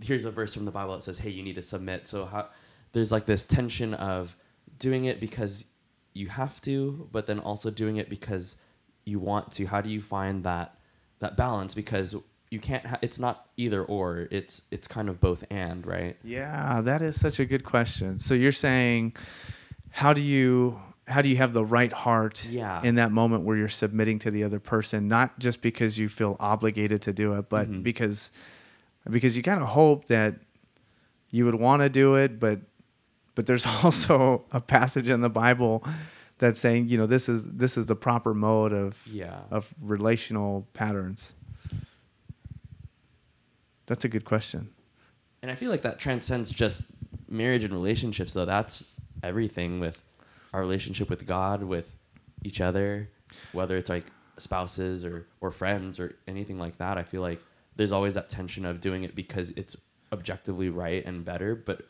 here's 0.00 0.24
a 0.24 0.30
verse 0.30 0.54
from 0.54 0.64
the 0.64 0.70
Bible 0.70 0.94
that 0.94 1.04
says, 1.04 1.18
"Hey, 1.18 1.30
you 1.30 1.42
need 1.42 1.56
to 1.56 1.62
submit." 1.62 2.08
So 2.08 2.26
how 2.26 2.48
there's 2.92 3.12
like 3.12 3.26
this 3.26 3.46
tension 3.46 3.94
of 3.94 4.36
doing 4.80 5.04
it 5.04 5.20
because 5.20 5.64
you 6.12 6.26
have 6.28 6.60
to, 6.62 7.08
but 7.12 7.26
then 7.28 7.38
also 7.38 7.70
doing 7.70 7.96
it 7.96 8.08
because 8.08 8.56
you 9.04 9.20
want 9.20 9.52
to. 9.52 9.66
How 9.66 9.80
do 9.80 9.88
you 9.88 10.02
find 10.02 10.42
that 10.44 10.74
that 11.20 11.36
balance? 11.36 11.72
Because 11.74 12.16
you 12.50 12.58
can't. 12.58 12.84
Ha- 12.84 12.98
it's 13.02 13.20
not 13.20 13.46
either 13.56 13.84
or. 13.84 14.26
It's 14.32 14.62
it's 14.72 14.88
kind 14.88 15.08
of 15.08 15.20
both 15.20 15.44
and, 15.50 15.86
right? 15.86 16.16
Yeah, 16.24 16.80
that 16.80 17.00
is 17.02 17.20
such 17.20 17.38
a 17.38 17.44
good 17.44 17.62
question. 17.64 18.18
So 18.18 18.34
you're 18.34 18.50
saying, 18.50 19.14
how 19.90 20.12
do 20.12 20.20
you 20.20 20.80
how 21.06 21.22
do 21.22 21.28
you 21.28 21.36
have 21.36 21.52
the 21.52 21.64
right 21.64 21.92
heart 21.92 22.44
Yeah. 22.48 22.80
in 22.84 22.94
that 22.96 23.10
moment 23.10 23.42
where 23.44 23.56
you're 23.56 23.68
submitting 23.68 24.20
to 24.20 24.30
the 24.30 24.44
other 24.44 24.60
person, 24.60 25.08
not 25.08 25.38
just 25.40 25.60
because 25.60 25.98
you 25.98 26.08
feel 26.08 26.36
obligated 26.38 27.02
to 27.02 27.12
do 27.12 27.34
it, 27.34 27.48
but 27.48 27.68
Mhm. 27.68 27.82
because 27.82 28.30
because 29.08 29.36
you 29.36 29.42
kind 29.42 29.60
of 29.62 29.68
hope 29.68 30.06
that 30.06 30.34
you 31.30 31.44
would 31.46 31.54
want 31.56 31.82
to 31.82 31.88
do 31.88 32.14
it, 32.16 32.38
but 32.38 32.60
but 33.40 33.46
there's 33.46 33.64
also 33.84 34.44
a 34.52 34.60
passage 34.60 35.08
in 35.08 35.22
the 35.22 35.30
Bible 35.30 35.82
that's 36.36 36.60
saying, 36.60 36.88
you 36.90 36.98
know, 36.98 37.06
this 37.06 37.26
is 37.26 37.50
this 37.50 37.78
is 37.78 37.86
the 37.86 37.96
proper 37.96 38.34
mode 38.34 38.74
of 38.74 38.98
Yeah. 39.06 39.38
of 39.50 39.72
relational 39.80 40.66
patterns. 40.74 41.32
That's 43.86 44.04
a 44.04 44.08
good 44.08 44.26
question. 44.26 44.68
And 45.40 45.50
I 45.50 45.54
feel 45.54 45.70
like 45.70 45.80
that 45.82 45.98
transcends 45.98 46.50
just 46.50 46.84
marriage 47.30 47.64
and 47.64 47.72
relationships, 47.72 48.34
though. 48.34 48.44
That's 48.44 48.84
everything 49.22 49.80
with 49.80 49.98
our 50.52 50.60
relationship 50.60 51.08
with 51.08 51.26
God, 51.26 51.62
with 51.62 51.90
each 52.44 52.60
other, 52.60 53.08
whether 53.52 53.78
it's 53.78 53.88
like 53.88 54.04
spouses 54.36 55.02
or, 55.02 55.26
or 55.40 55.50
friends 55.50 55.98
or 55.98 56.14
anything 56.28 56.58
like 56.58 56.76
that. 56.76 56.98
I 56.98 57.04
feel 57.04 57.22
like 57.22 57.40
there's 57.76 57.90
always 57.92 58.14
that 58.16 58.28
tension 58.28 58.66
of 58.66 58.82
doing 58.82 59.02
it 59.02 59.14
because 59.14 59.48
it's 59.52 59.76
objectively 60.12 60.68
right 60.68 61.02
and 61.06 61.24
better, 61.24 61.54
but 61.54 61.86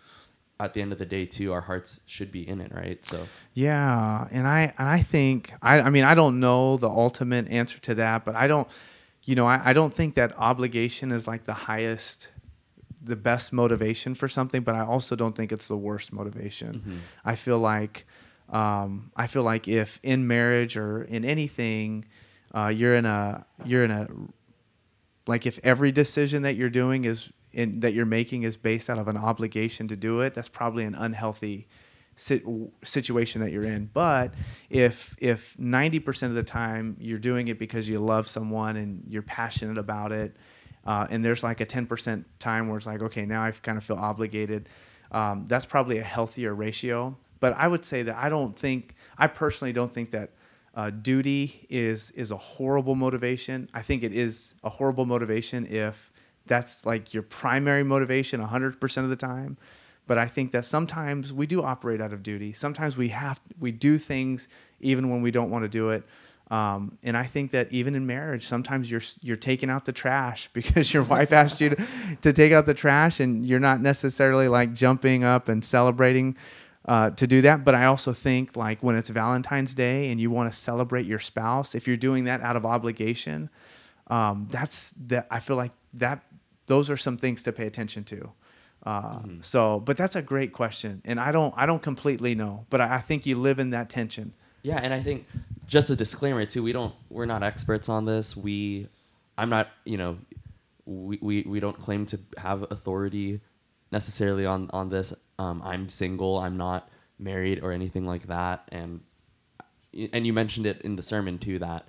at 0.60 0.74
the 0.74 0.82
end 0.82 0.92
of 0.92 0.98
the 0.98 1.06
day, 1.06 1.26
too, 1.26 1.52
our 1.52 1.62
hearts 1.62 2.00
should 2.06 2.30
be 2.30 2.46
in 2.46 2.60
it, 2.60 2.72
right? 2.72 3.04
So, 3.04 3.26
Yeah, 3.54 4.28
and 4.30 4.46
I 4.46 4.72
and 4.78 4.88
I 4.88 5.00
think 5.00 5.52
I 5.62 5.80
I 5.80 5.90
mean 5.90 6.04
I 6.04 6.14
don't 6.14 6.38
know 6.38 6.76
the 6.76 6.88
ultimate 6.88 7.48
answer 7.48 7.78
to 7.80 7.94
that, 7.96 8.24
but 8.24 8.34
I 8.36 8.46
don't 8.46 8.68
you 9.24 9.34
know, 9.34 9.46
I, 9.46 9.60
I 9.70 9.72
don't 9.74 9.94
think 9.94 10.14
that 10.14 10.32
obligation 10.38 11.12
is 11.12 11.26
like 11.26 11.44
the 11.44 11.52
highest 11.52 12.28
the 13.02 13.16
best 13.16 13.52
motivation 13.52 14.14
for 14.14 14.28
something, 14.28 14.62
but 14.62 14.74
I 14.74 14.80
also 14.80 15.16
don't 15.16 15.34
think 15.34 15.52
it's 15.52 15.68
the 15.68 15.76
worst 15.76 16.12
motivation. 16.12 16.82
Mhm. 16.86 16.98
I 17.24 17.34
feel 17.34 17.58
like 17.58 18.06
um, 18.50 19.12
I 19.16 19.26
feel 19.26 19.42
like 19.42 19.68
if 19.68 20.00
in 20.02 20.26
marriage 20.26 20.76
or 20.76 21.02
in 21.02 21.24
anything, 21.24 22.04
uh, 22.54 22.66
you're 22.68 22.94
in 22.94 23.06
a 23.06 23.46
you're 23.64 23.84
in 23.84 23.90
a 23.90 24.08
like 25.26 25.46
if 25.46 25.58
every 25.62 25.92
decision 25.92 26.42
that 26.42 26.56
you're 26.56 26.70
doing 26.70 27.04
is 27.04 27.30
in, 27.52 27.80
that 27.80 27.94
you're 27.94 28.06
making 28.06 28.42
is 28.42 28.56
based 28.56 28.88
out 28.88 28.98
of 28.98 29.08
an 29.08 29.16
obligation 29.16 29.88
to 29.88 29.96
do 29.96 30.20
it, 30.20 30.34
that's 30.34 30.48
probably 30.48 30.84
an 30.84 30.94
unhealthy 30.94 31.66
sit, 32.16 32.44
situation 32.84 33.40
that 33.40 33.50
you're 33.50 33.64
in. 33.64 33.90
But 33.92 34.34
if 34.68 35.16
if 35.18 35.56
90% 35.56 36.24
of 36.24 36.34
the 36.34 36.42
time 36.42 36.96
you're 37.00 37.18
doing 37.18 37.48
it 37.48 37.58
because 37.58 37.88
you 37.88 37.98
love 37.98 38.28
someone 38.28 38.76
and 38.76 39.04
you're 39.08 39.22
passionate 39.22 39.78
about 39.78 40.12
it, 40.12 40.36
uh, 40.86 41.06
and 41.10 41.24
there's 41.24 41.42
like 41.42 41.60
a 41.60 41.66
10% 41.66 42.24
time 42.38 42.68
where 42.68 42.78
it's 42.78 42.86
like, 42.86 43.02
okay, 43.02 43.26
now 43.26 43.42
I 43.42 43.50
kind 43.50 43.76
of 43.76 43.84
feel 43.84 43.96
obligated. 43.96 44.68
Um, 45.12 45.44
that's 45.46 45.66
probably 45.66 45.98
a 45.98 46.04
healthier 46.04 46.54
ratio. 46.54 47.16
But 47.40 47.54
I 47.56 47.68
would 47.68 47.84
say 47.84 48.02
that 48.02 48.16
I 48.16 48.28
don't 48.28 48.56
think, 48.56 48.94
I 49.18 49.26
personally 49.26 49.72
don't 49.72 49.92
think 49.92 50.10
that 50.12 50.30
uh, 50.74 50.90
duty 50.90 51.66
is 51.68 52.10
is 52.12 52.30
a 52.30 52.36
horrible 52.36 52.94
motivation. 52.94 53.68
I 53.74 53.82
think 53.82 54.02
it 54.04 54.12
is 54.12 54.54
a 54.62 54.70
horrible 54.70 55.04
motivation 55.04 55.66
if 55.66 56.09
that's 56.50 56.84
like 56.84 57.14
your 57.14 57.22
primary 57.22 57.84
motivation 57.84 58.44
100% 58.44 58.96
of 58.98 59.08
the 59.08 59.16
time. 59.16 59.56
But 60.08 60.18
I 60.18 60.26
think 60.26 60.50
that 60.50 60.64
sometimes 60.64 61.32
we 61.32 61.46
do 61.46 61.62
operate 61.62 62.00
out 62.00 62.12
of 62.12 62.24
duty. 62.24 62.52
Sometimes 62.52 62.96
we 62.96 63.10
have 63.10 63.40
we 63.60 63.70
do 63.70 63.96
things 63.96 64.48
even 64.80 65.08
when 65.08 65.22
we 65.22 65.30
don't 65.30 65.50
want 65.50 65.62
to 65.64 65.68
do 65.68 65.90
it. 65.90 66.02
Um, 66.50 66.98
and 67.04 67.16
I 67.16 67.26
think 67.26 67.52
that 67.52 67.70
even 67.70 67.94
in 67.94 68.04
marriage, 68.08 68.44
sometimes 68.44 68.90
you're 68.90 69.02
you're 69.22 69.36
taking 69.36 69.70
out 69.70 69.84
the 69.84 69.92
trash 69.92 70.48
because 70.52 70.92
your 70.92 71.04
wife 71.04 71.32
asked 71.32 71.60
you 71.60 71.70
to, 71.70 71.86
to 72.22 72.32
take 72.32 72.50
out 72.50 72.66
the 72.66 72.74
trash, 72.74 73.20
and 73.20 73.46
you're 73.46 73.60
not 73.60 73.80
necessarily 73.80 74.48
like 74.48 74.74
jumping 74.74 75.22
up 75.22 75.48
and 75.48 75.64
celebrating 75.64 76.36
uh, 76.86 77.10
to 77.10 77.28
do 77.28 77.42
that. 77.42 77.64
But 77.64 77.76
I 77.76 77.84
also 77.84 78.12
think 78.12 78.56
like 78.56 78.82
when 78.82 78.96
it's 78.96 79.10
Valentine's 79.10 79.76
Day 79.76 80.10
and 80.10 80.20
you 80.20 80.32
want 80.32 80.50
to 80.50 80.58
celebrate 80.58 81.06
your 81.06 81.20
spouse, 81.20 81.76
if 81.76 81.86
you're 81.86 81.96
doing 81.96 82.24
that 82.24 82.40
out 82.40 82.56
of 82.56 82.66
obligation, 82.66 83.48
um, 84.08 84.48
that's 84.50 84.92
that. 85.06 85.28
I 85.30 85.38
feel 85.38 85.54
like 85.54 85.70
that 85.94 86.24
those 86.72 86.88
are 86.92 86.96
some 87.06 87.16
things 87.24 87.42
to 87.42 87.50
pay 87.52 87.66
attention 87.66 88.02
to. 88.04 88.18
Uh, 88.90 89.18
Mhm. 89.18 89.44
So, 89.44 89.60
but 89.80 89.96
that's 90.00 90.16
a 90.16 90.22
great 90.22 90.52
question, 90.52 90.92
and 91.04 91.18
I 91.20 91.30
don't 91.36 91.52
I 91.62 91.64
don't 91.70 91.82
completely 91.90 92.34
know, 92.42 92.54
but 92.70 92.80
I, 92.80 92.86
I 92.98 93.00
think 93.08 93.26
you 93.26 93.36
live 93.48 93.58
in 93.64 93.70
that 93.76 93.86
tension. 93.90 94.32
Yeah, 94.62 94.78
and 94.84 94.92
I 94.98 95.00
think 95.06 95.26
just 95.66 95.90
a 95.90 95.96
disclaimer 95.96 96.44
too. 96.46 96.62
We 96.62 96.72
don't. 96.72 96.94
We're 97.14 97.30
not 97.34 97.42
experts 97.42 97.88
on 97.88 98.04
this. 98.12 98.36
We, 98.36 98.88
I'm 99.36 99.50
not. 99.56 99.66
You 99.84 99.98
know, 100.00 100.12
we 100.86 101.18
we, 101.28 101.36
we 101.52 101.58
don't 101.64 101.78
claim 101.86 102.06
to 102.12 102.16
have 102.46 102.58
authority 102.70 103.40
necessarily 103.90 104.46
on 104.46 104.70
on 104.72 104.88
this. 104.90 105.12
Um, 105.38 105.60
I'm 105.72 105.88
single. 105.88 106.38
I'm 106.44 106.56
not 106.56 106.88
married 107.18 107.58
or 107.64 107.72
anything 107.72 108.06
like 108.12 108.24
that. 108.28 108.58
And 108.72 109.00
and 110.14 110.26
you 110.26 110.32
mentioned 110.32 110.66
it 110.66 110.80
in 110.82 110.96
the 110.96 111.02
sermon 111.02 111.38
too 111.38 111.58
that 111.58 111.82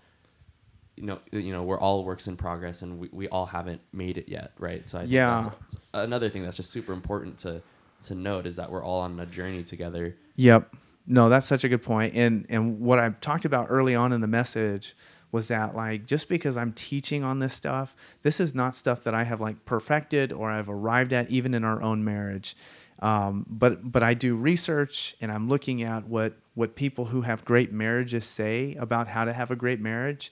you 0.98 1.04
know 1.06 1.20
you 1.32 1.52
know 1.52 1.64
we're 1.64 1.80
all 1.80 2.04
works 2.04 2.28
in 2.28 2.36
progress 2.38 2.82
and 2.82 3.00
we, 3.00 3.10
we 3.12 3.28
all 3.30 3.46
haven't 3.46 3.82
made 3.94 4.18
it 4.18 4.28
yet, 4.30 4.52
right? 4.60 4.88
So 4.88 4.98
I 4.98 5.02
think 5.02 5.14
Yeah. 5.14 5.42
that's 5.42 5.78
another 5.94 6.30
thing 6.30 6.44
that's 6.44 6.58
just 6.58 6.72
super 6.72 6.94
important 6.94 7.38
to 7.40 7.62
to 8.06 8.16
note 8.16 8.46
is 8.46 8.56
that 8.56 8.72
we're 8.72 8.84
all 8.84 9.02
on 9.02 9.20
a 9.20 9.26
journey 9.26 9.64
together. 9.64 10.16
Yep. 10.36 10.76
No, 11.08 11.30
that's 11.30 11.48
such 11.48 11.64
a 11.64 11.70
good 11.70 11.84
point. 11.84 12.14
And 12.16 12.46
and 12.50 12.80
what 12.80 13.00
I 13.00 13.10
talked 13.22 13.46
about 13.46 13.68
early 13.70 13.96
on 13.96 14.12
in 14.14 14.22
the 14.22 14.28
message 14.28 14.96
was 15.32 15.48
that 15.48 15.76
like 15.76 16.06
just 16.06 16.28
because 16.28 16.58
I'm 16.58 16.74
teaching 16.74 17.24
on 17.24 17.40
this 17.40 17.54
stuff, 17.54 17.96
this 18.22 18.40
is 18.40 18.54
not 18.54 18.76
stuff 18.76 19.04
that 19.06 19.14
I 19.16 19.24
have 19.24 19.40
like 19.40 19.64
perfected 19.66 20.32
or 20.34 20.52
I've 20.52 20.70
arrived 20.70 21.14
at 21.14 21.30
even 21.30 21.54
in 21.54 21.64
our 21.64 21.82
own 21.82 22.04
marriage. 22.04 22.56
Um, 23.00 23.46
but 23.50 23.92
but 23.92 24.04
I 24.04 24.14
do 24.14 24.36
research 24.36 25.16
and 25.22 25.32
I'm 25.32 25.48
looking 25.48 25.82
at 25.84 26.06
what 26.08 26.34
what 26.54 26.76
people 26.76 27.06
who 27.06 27.22
have 27.22 27.46
great 27.46 27.72
marriages 27.72 28.26
say 28.26 28.76
about 28.76 29.08
how 29.08 29.24
to 29.26 29.34
have 29.34 29.50
a 29.52 29.56
great 29.56 29.80
marriage, 29.80 30.32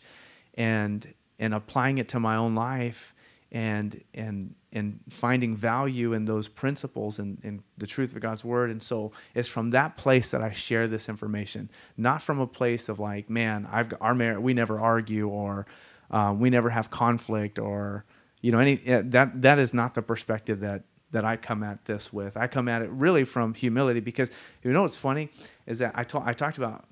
and 0.60 1.12
and 1.40 1.54
applying 1.54 1.98
it 1.98 2.10
to 2.10 2.20
my 2.20 2.36
own 2.36 2.54
life 2.54 3.16
and 3.52 4.04
and 4.14 4.54
and 4.72 5.00
finding 5.10 5.56
value 5.56 6.14
in 6.14 6.26
those 6.26 6.48
principles 6.48 7.18
and, 7.18 7.40
and 7.44 7.64
the 7.80 7.88
truth 7.88 8.14
of 8.14 8.22
God's 8.22 8.46
word. 8.46 8.70
And 8.70 8.84
so 8.84 9.12
it's 9.34 9.50
from 9.50 9.72
that 9.72 9.98
place 9.98 10.30
that 10.30 10.44
I 10.44 10.52
share 10.52 10.88
this 10.88 11.10
information, 11.10 11.72
not 11.98 12.22
from 12.22 12.40
a 12.40 12.46
place 12.46 12.88
of 12.90 13.00
like, 13.00 13.32
man, 13.32 13.68
I've 13.72 13.92
our 14.00 14.14
marriage, 14.14 14.40
we 14.40 14.54
never 14.54 14.80
argue 14.80 15.28
or 15.28 15.66
um, 16.12 16.40
we 16.40 16.52
never 16.52 16.70
have 16.70 16.92
conflict 16.92 17.58
or 17.58 18.06
you 18.42 18.52
know 18.52 18.60
any 18.60 18.76
that 18.76 19.42
that 19.42 19.60
is 19.60 19.74
not 19.74 19.94
the 19.94 20.02
perspective 20.02 20.60
that 20.60 20.84
that 21.12 21.24
I 21.26 21.38
come 21.38 21.64
at 21.64 21.86
this 21.86 22.12
with. 22.12 22.36
I 22.38 22.48
come 22.48 22.68
at 22.68 22.82
it 22.82 22.90
really 22.92 23.24
from 23.24 23.54
humility 23.54 24.02
because 24.02 24.30
you 24.62 24.74
know 24.74 24.82
what's 24.84 24.98
funny 24.98 25.30
is 25.66 25.80
that 25.80 25.94
I, 25.96 26.04
ta- 26.04 26.24
I 26.24 26.34
talked 26.34 26.58
about 26.58 26.86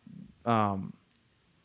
um, 0.45 0.93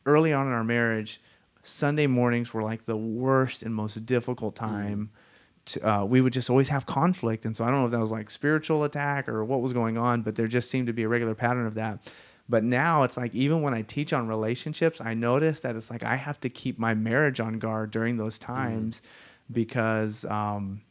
early 0.04 0.32
on 0.32 0.46
in 0.46 0.52
our 0.52 0.64
marriage, 0.64 1.20
Sunday 1.62 2.06
mornings 2.06 2.52
were 2.52 2.62
like 2.62 2.84
the 2.84 2.96
worst 2.96 3.62
and 3.62 3.74
most 3.74 4.04
difficult 4.06 4.54
mm. 4.54 4.58
time. 4.58 5.10
Mm. 5.12 5.18
To, 5.64 5.88
uh, 5.88 6.04
we 6.04 6.20
would 6.20 6.32
just 6.32 6.50
always 6.50 6.70
have 6.70 6.86
conflict. 6.86 7.44
And 7.44 7.56
so 7.56 7.64
I 7.64 7.70
don't 7.70 7.80
know 7.80 7.86
if 7.86 7.92
that 7.92 8.00
was 8.00 8.10
like 8.10 8.30
spiritual 8.30 8.82
attack 8.82 9.28
or 9.28 9.44
what 9.44 9.60
was 9.60 9.72
going 9.72 9.96
on, 9.96 10.22
but 10.22 10.34
there 10.34 10.48
just 10.48 10.68
seemed 10.68 10.88
to 10.88 10.92
be 10.92 11.04
a 11.04 11.08
regular 11.08 11.36
pattern 11.36 11.66
of 11.66 11.74
that. 11.74 12.12
But 12.48 12.64
now 12.64 13.04
it's 13.04 13.16
like 13.16 13.32
even 13.32 13.62
when 13.62 13.72
I 13.72 13.82
teach 13.82 14.12
on 14.12 14.26
relationships, 14.26 15.00
I 15.00 15.14
notice 15.14 15.60
that 15.60 15.76
it's 15.76 15.88
like 15.88 16.02
I 16.02 16.16
have 16.16 16.40
to 16.40 16.48
keep 16.48 16.80
my 16.80 16.94
marriage 16.94 17.38
on 17.38 17.60
guard 17.60 17.92
during 17.92 18.16
those 18.16 18.38
mm. 18.38 18.44
times 18.46 19.00
mm. 19.00 19.54
because 19.54 20.24
um, 20.24 20.82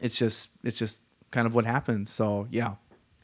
it's 0.00 0.16
just 0.16 0.50
it's 0.64 0.78
just 0.78 1.02
kind 1.30 1.46
of 1.46 1.54
what 1.54 1.66
happens. 1.66 2.10
So 2.10 2.48
yeah. 2.50 2.76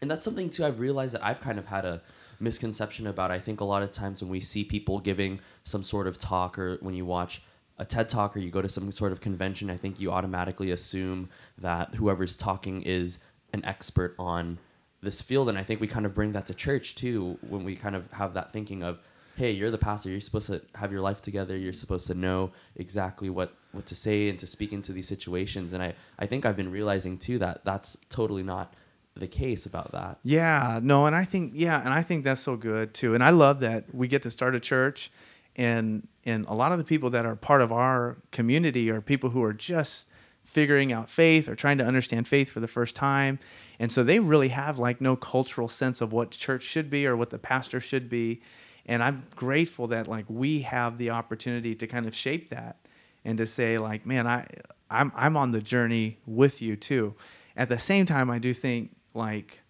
And 0.03 0.11
that's 0.11 0.25
something 0.25 0.51
too 0.51 0.67
I've 0.67 0.81
realized 0.81 1.15
that 1.15 1.25
I've 1.25 1.41
kind 1.41 1.59
of 1.59 1.67
had 1.67 1.87
a 1.87 2.03
misconception 2.41 3.07
about. 3.07 3.31
I 3.31 3.39
think 3.39 3.61
a 3.61 3.65
lot 3.65 3.83
of 3.83 3.91
times 3.91 4.23
when 4.23 4.31
we 4.31 4.41
see 4.41 4.65
people 4.65 5.01
giving 5.01 5.41
some 5.65 5.83
sort 5.83 6.07
of 6.07 6.19
talk 6.19 6.59
or 6.59 6.79
when 6.81 6.95
you 6.95 7.05
watch 7.05 7.43
a 7.79 7.85
TED 7.85 8.09
talk 8.09 8.37
or 8.37 8.41
you 8.41 8.51
go 8.51 8.63
to 8.63 8.69
some 8.69 8.91
sort 8.93 9.13
of 9.13 9.21
convention, 9.21 9.71
I 9.71 9.77
think 9.77 10.01
you 10.01 10.11
automatically 10.11 10.71
assume 10.71 11.29
that 11.59 11.95
whoever's 11.95 12.37
talking 12.37 12.83
is 12.83 13.19
an 13.53 13.65
expert 13.65 14.15
on 14.19 14.59
this 15.01 15.23
field. 15.23 15.49
And 15.49 15.57
I 15.57 15.63
think 15.63 15.81
we 15.81 15.87
kind 15.87 16.05
of 16.05 16.15
bring 16.15 16.33
that 16.33 16.47
to 16.47 16.55
church 16.55 16.95
too 16.95 17.39
when 17.49 17.65
we 17.65 17.77
kind 17.77 17.95
of 17.95 18.11
have 18.13 18.35
that 18.35 18.53
thinking 18.53 18.83
of, 18.83 18.99
hey, 19.37 19.53
you're 19.53 19.71
the 19.71 19.79
pastor. 19.79 20.11
You're 20.11 20.21
supposed 20.21 20.49
to 20.49 20.61
have 20.75 20.91
your 20.91 21.01
life 21.01 21.23
together. 21.23 21.57
You're 21.57 21.73
supposed 21.73 22.09
to 22.09 22.15
know 22.15 22.51
exactly 22.75 23.31
what, 23.31 23.55
what 23.71 23.87
to 23.87 23.95
say 23.95 24.29
and 24.29 24.39
to 24.41 24.47
speak 24.49 24.73
into 24.73 24.93
these 24.93 25.07
situations. 25.07 25.73
And 25.73 25.83
I, 25.83 25.95
I 26.19 26.27
think 26.27 26.45
I've 26.45 26.57
been 26.57 26.73
realizing 26.73 27.19
too 27.19 27.39
that 27.39 27.65
that's 27.65 27.97
totally 28.11 28.43
not 28.43 28.75
the 29.19 29.29
case 29.29 29.67
about 29.67 29.93
that. 29.93 30.19
Yeah, 30.23 30.81
no, 30.83 31.07
and 31.07 31.15
I 31.15 31.25
think 31.25 31.53
yeah, 31.55 31.81
and 31.81 31.93
I 31.93 32.03
think 32.03 32.25
that's 32.25 32.41
so 32.41 32.57
good 32.57 32.95
too. 32.95 33.15
And 33.15 33.23
I 33.23 33.31
love 33.31 33.61
that 33.61 33.95
we 33.95 34.09
get 34.09 34.23
to 34.23 34.31
start 34.31 34.55
a 34.55 34.61
church 34.61 35.11
and 35.57 36.07
and 36.25 36.47
a 36.47 36.55
lot 36.55 36.73
of 36.73 36.79
the 36.79 36.85
people 36.85 37.11
that 37.11 37.27
are 37.27 37.37
part 37.37 37.61
of 37.61 37.73
our 37.73 38.17
community 38.31 38.91
are 38.91 39.01
people 39.01 39.31
who 39.31 39.43
are 39.43 39.53
just 39.53 40.09
figuring 40.45 40.93
out 40.93 41.11
faith 41.11 41.49
or 41.49 41.55
trying 41.55 41.79
to 41.79 41.85
understand 41.85 42.27
faith 42.27 42.51
for 42.51 42.61
the 42.61 42.69
first 42.69 42.97
time. 42.97 43.39
And 43.79 43.93
so 43.93 44.03
they 44.03 44.19
really 44.19 44.49
have 44.49 44.79
like 44.79 45.01
no 45.01 45.15
cultural 45.15 45.69
sense 45.69 46.01
of 46.01 46.13
what 46.13 46.31
church 46.31 46.63
should 46.63 46.89
be 46.89 47.07
or 47.07 47.17
what 47.17 47.31
the 47.31 47.39
pastor 47.39 47.81
should 47.81 48.09
be 48.09 48.41
and 48.89 49.03
i'm 49.03 49.25
grateful 49.37 49.87
that 49.87 50.09
like 50.09 50.25
we 50.29 50.63
have 50.63 50.99
the 50.99 51.11
opportunity 51.11 51.75
to 51.75 51.87
kind 51.87 52.07
of 52.07 52.15
shape 52.15 52.51
that 52.51 52.77
and 53.25 53.39
to 53.39 53.47
say 53.47 53.79
like 53.79 54.05
man 54.05 54.27
i 54.27 54.45
i'm 54.91 55.13
i'm 55.15 55.37
on 55.37 55.53
the 55.53 55.61
journey 55.61 56.19
with 56.27 56.61
you 56.61 56.75
too 56.75 57.15
at 57.57 57.69
the 57.69 57.79
same 57.79 58.07
time 58.07 58.31
i 58.31 58.39
do 58.39 58.53
think 58.53 58.91
like 59.19 59.61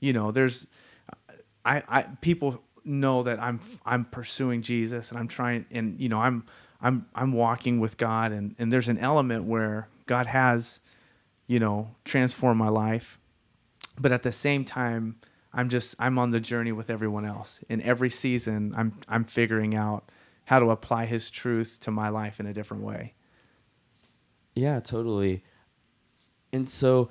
you 0.00 0.12
know 0.12 0.30
there's 0.30 0.66
i 1.64 1.82
i 1.88 2.02
people 2.20 2.62
know 2.84 3.22
that 3.22 3.42
i'm 3.42 3.60
i'm 3.84 4.04
pursuing 4.04 4.62
jesus 4.62 5.10
and 5.10 5.18
i'm 5.18 5.28
trying 5.28 5.64
and 5.70 6.00
you 6.00 6.08
know 6.08 6.20
i'm 6.20 6.44
i'm 6.80 7.06
i'm 7.14 7.32
walking 7.32 7.80
with 7.80 7.96
god 7.96 8.30
and 8.32 8.54
and 8.58 8.72
there's 8.72 8.88
an 8.88 8.98
element 8.98 9.44
where 9.44 9.88
god 10.06 10.26
has 10.26 10.80
you 11.46 11.58
know 11.58 11.90
transformed 12.04 12.58
my 12.58 12.68
life 12.68 13.18
but 13.98 14.12
at 14.12 14.22
the 14.22 14.32
same 14.32 14.64
time 14.64 15.16
I'm 15.54 15.68
just 15.68 15.94
I'm 15.98 16.18
on 16.18 16.30
the 16.30 16.40
journey 16.40 16.72
with 16.72 16.90
everyone 16.90 17.24
else. 17.24 17.60
In 17.68 17.80
every 17.82 18.10
season, 18.10 18.74
I'm 18.76 18.94
I'm 19.08 19.24
figuring 19.24 19.76
out 19.76 20.10
how 20.46 20.58
to 20.58 20.70
apply 20.70 21.06
His 21.06 21.30
truth 21.30 21.78
to 21.82 21.90
my 21.90 22.08
life 22.08 22.40
in 22.40 22.46
a 22.46 22.52
different 22.52 22.82
way. 22.82 23.14
Yeah, 24.54 24.80
totally. 24.80 25.44
And 26.52 26.68
so, 26.68 27.08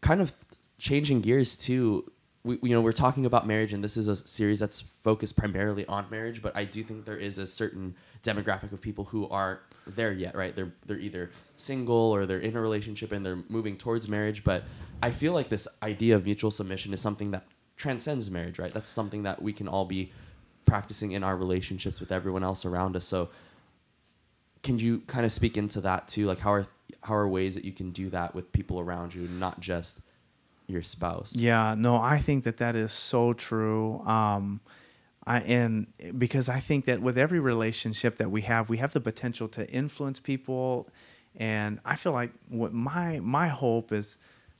kind 0.00 0.20
of 0.20 0.34
changing 0.78 1.20
gears 1.20 1.56
too. 1.56 2.10
We, 2.44 2.58
you 2.62 2.70
know, 2.70 2.80
we're 2.80 2.92
talking 2.92 3.26
about 3.26 3.46
marriage, 3.46 3.72
and 3.72 3.82
this 3.82 3.96
is 3.96 4.06
a 4.06 4.16
series 4.16 4.60
that's 4.60 4.80
focused 4.80 5.36
primarily 5.36 5.84
on 5.86 6.06
marriage. 6.10 6.42
But 6.42 6.56
I 6.56 6.64
do 6.64 6.84
think 6.84 7.04
there 7.04 7.16
is 7.16 7.38
a 7.38 7.46
certain 7.46 7.96
demographic 8.22 8.72
of 8.72 8.80
people 8.80 9.04
who 9.06 9.28
aren't 9.28 9.60
there 9.86 10.12
yet, 10.12 10.36
right? 10.36 10.54
They're 10.54 10.72
they're 10.86 10.98
either 10.98 11.30
single 11.56 11.96
or 11.96 12.26
they're 12.26 12.38
in 12.38 12.56
a 12.56 12.60
relationship 12.60 13.12
and 13.12 13.24
they're 13.24 13.42
moving 13.48 13.76
towards 13.76 14.08
marriage. 14.08 14.44
But 14.44 14.64
I 15.02 15.10
feel 15.10 15.32
like 15.32 15.48
this 15.48 15.66
idea 15.82 16.16
of 16.16 16.24
mutual 16.24 16.50
submission 16.50 16.92
is 16.92 17.00
something 17.00 17.32
that 17.32 17.44
transcends 17.76 18.30
marriage, 18.30 18.58
right? 18.58 18.72
That's 18.72 18.88
something 18.88 19.24
that 19.24 19.42
we 19.42 19.52
can 19.52 19.68
all 19.68 19.84
be 19.84 20.12
practicing 20.64 21.12
in 21.12 21.22
our 21.22 21.36
relationships 21.36 22.00
with 22.00 22.10
everyone 22.10 22.42
else 22.42 22.64
around 22.64 22.96
us. 22.96 23.04
So, 23.04 23.28
can 24.62 24.78
you 24.78 25.00
kind 25.06 25.24
of 25.24 25.32
speak 25.32 25.56
into 25.56 25.80
that 25.82 26.08
too? 26.08 26.26
Like, 26.26 26.40
how 26.40 26.52
are 26.52 26.66
how 27.02 27.14
are 27.14 27.28
ways 27.28 27.54
that 27.54 27.64
you 27.64 27.72
can 27.72 27.90
do 27.90 28.10
that 28.10 28.34
with 28.34 28.52
people 28.52 28.80
around 28.80 29.14
you, 29.14 29.22
not 29.28 29.60
just 29.60 30.00
your 30.66 30.82
spouse? 30.82 31.34
Yeah, 31.34 31.74
no, 31.76 31.96
I 31.96 32.18
think 32.18 32.44
that 32.44 32.58
that 32.58 32.74
is 32.76 32.92
so 32.92 33.32
true. 33.32 34.00
Um, 34.06 34.60
I 35.26 35.40
and 35.40 35.86
because 36.18 36.48
I 36.48 36.60
think 36.60 36.84
that 36.84 37.00
with 37.00 37.18
every 37.18 37.40
relationship 37.40 38.16
that 38.18 38.30
we 38.30 38.42
have, 38.42 38.68
we 38.68 38.78
have 38.78 38.92
the 38.92 39.00
potential 39.00 39.48
to 39.48 39.68
influence 39.70 40.20
people, 40.20 40.88
and 41.36 41.80
I 41.84 41.96
feel 41.96 42.12
like 42.12 42.32
what 42.48 42.72
my 42.72 43.20
my 43.20 43.48
hope 43.48 43.92
is 43.92 44.18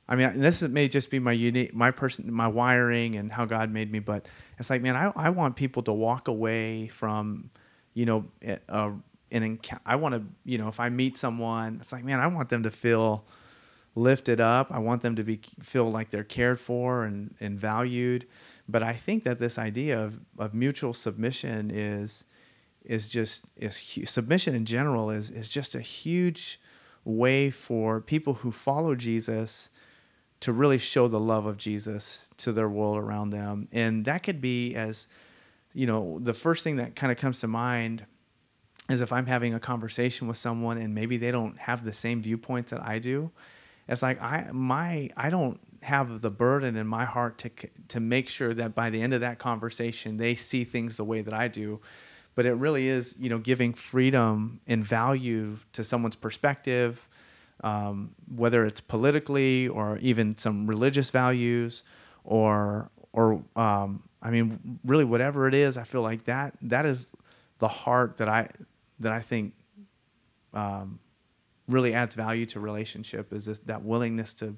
I 0.09 0.15
mean, 0.15 0.39
this 0.39 0.61
may 0.61 0.87
just 0.87 1.11
be 1.11 1.19
my 1.19 1.33
unique, 1.33 1.73
my 1.75 1.91
person, 1.91 2.31
my 2.31 2.47
wiring 2.47 3.15
and 3.15 3.31
how 3.31 3.45
God 3.45 3.71
made 3.71 3.91
me, 3.91 3.99
but 3.99 4.25
it's 4.57 4.69
like, 4.69 4.81
man, 4.81 4.95
I, 4.95 5.11
I 5.15 5.29
want 5.31 5.55
people 5.57 5.83
to 5.83 5.93
walk 5.93 6.29
away 6.29 6.87
from, 6.87 7.49
you 7.93 8.05
know, 8.05 8.25
uh, 8.69 8.91
an 9.31 9.43
encounter. 9.43 9.81
I 9.85 9.97
want 9.97 10.15
to, 10.15 10.23
you 10.45 10.57
know, 10.57 10.69
if 10.69 10.79
I 10.79 10.87
meet 10.87 11.17
someone, 11.17 11.79
it's 11.81 11.91
like, 11.91 12.05
man, 12.05 12.21
I 12.21 12.27
want 12.27 12.47
them 12.47 12.63
to 12.63 12.71
feel 12.71 13.25
lifted 13.97 14.39
up. 14.39 14.71
I 14.71 14.79
want 14.79 15.01
them 15.01 15.15
to 15.15 15.23
be 15.23 15.39
feel 15.61 15.91
like 15.91 16.09
they're 16.09 16.23
cared 16.23 16.59
for 16.59 17.03
and, 17.03 17.35
and 17.39 17.59
valued. 17.59 18.27
But 18.69 18.83
I 18.83 18.93
think 18.93 19.23
that 19.23 19.39
this 19.39 19.57
idea 19.57 20.01
of, 20.01 20.19
of 20.37 20.53
mutual 20.53 20.93
submission 20.93 21.71
is 21.73 22.23
is 22.85 23.09
just 23.09 23.45
is 23.57 23.75
submission 24.09 24.55
in 24.55 24.65
general 24.65 25.09
is 25.09 25.29
is 25.29 25.49
just 25.49 25.75
a 25.75 25.81
huge 25.81 26.61
way 27.03 27.49
for 27.49 27.99
people 27.99 28.35
who 28.35 28.51
follow 28.51 28.95
Jesus 28.95 29.69
to 30.39 30.53
really 30.53 30.77
show 30.77 31.07
the 31.07 31.19
love 31.19 31.45
of 31.45 31.57
Jesus 31.57 32.29
to 32.37 32.51
their 32.51 32.69
world 32.69 32.97
around 32.97 33.31
them. 33.31 33.67
And 33.71 34.05
that 34.05 34.21
could 34.21 34.39
be 34.39 34.75
as, 34.75 35.07
you 35.73 35.87
know, 35.87 36.19
the 36.21 36.33
first 36.33 36.63
thing 36.63 36.75
that 36.75 36.95
kind 36.95 37.11
of 37.11 37.17
comes 37.17 37.39
to 37.39 37.47
mind 37.47 38.05
is 38.89 39.01
if 39.01 39.11
I'm 39.11 39.25
having 39.25 39.53
a 39.53 39.59
conversation 39.59 40.27
with 40.27 40.37
someone 40.37 40.77
and 40.77 40.93
maybe 40.93 41.17
they 41.17 41.31
don't 41.31 41.57
have 41.57 41.83
the 41.83 41.93
same 41.93 42.21
viewpoints 42.21 42.71
that 42.71 42.81
I 42.81 42.99
do. 42.99 43.31
It's 43.87 44.01
like 44.01 44.21
I 44.21 44.49
my 44.51 45.09
I 45.15 45.29
don't 45.29 45.59
have 45.81 46.21
the 46.21 46.29
burden 46.29 46.75
in 46.75 46.87
my 46.87 47.05
heart 47.05 47.37
to 47.39 47.49
to 47.87 47.99
make 47.99 48.27
sure 48.27 48.53
that 48.53 48.75
by 48.75 48.89
the 48.89 49.01
end 49.01 49.13
of 49.13 49.21
that 49.21 49.39
conversation 49.39 50.17
they 50.17 50.35
see 50.35 50.63
things 50.63 50.97
the 50.97 51.05
way 51.05 51.21
that 51.21 51.33
I 51.33 51.47
do. 51.47 51.79
But 52.35 52.45
it 52.45 52.53
really 52.53 52.87
is, 52.87 53.15
you 53.17 53.29
know, 53.29 53.39
giving 53.39 53.73
freedom 53.73 54.59
and 54.67 54.83
value 54.83 55.57
to 55.73 55.83
someone's 55.83 56.15
perspective, 56.15 57.07
um, 57.63 58.13
whether 58.35 58.63
it's 58.63 58.79
politically 58.79 59.67
or 59.67 59.97
even 59.99 60.37
some 60.37 60.67
religious 60.67 61.09
values 61.09 61.83
or 62.23 62.91
or 63.13 63.41
um, 63.55 64.03
I 64.21 64.29
mean 64.29 64.79
really 64.85 65.05
whatever 65.05 65.47
it 65.47 65.53
is 65.53 65.77
I 65.77 65.83
feel 65.83 66.01
like 66.01 66.25
that 66.25 66.53
that 66.63 66.85
is 66.85 67.13
the 67.59 67.67
heart 67.67 68.17
that 68.17 68.27
I 68.27 68.49
that 68.99 69.11
I 69.11 69.21
think 69.21 69.53
um, 70.53 70.99
really 71.67 71.93
adds 71.93 72.15
value 72.15 72.45
to 72.47 72.59
relationship 72.59 73.33
is 73.33 73.45
this, 73.45 73.59
that 73.59 73.83
willingness 73.83 74.33
to 74.35 74.55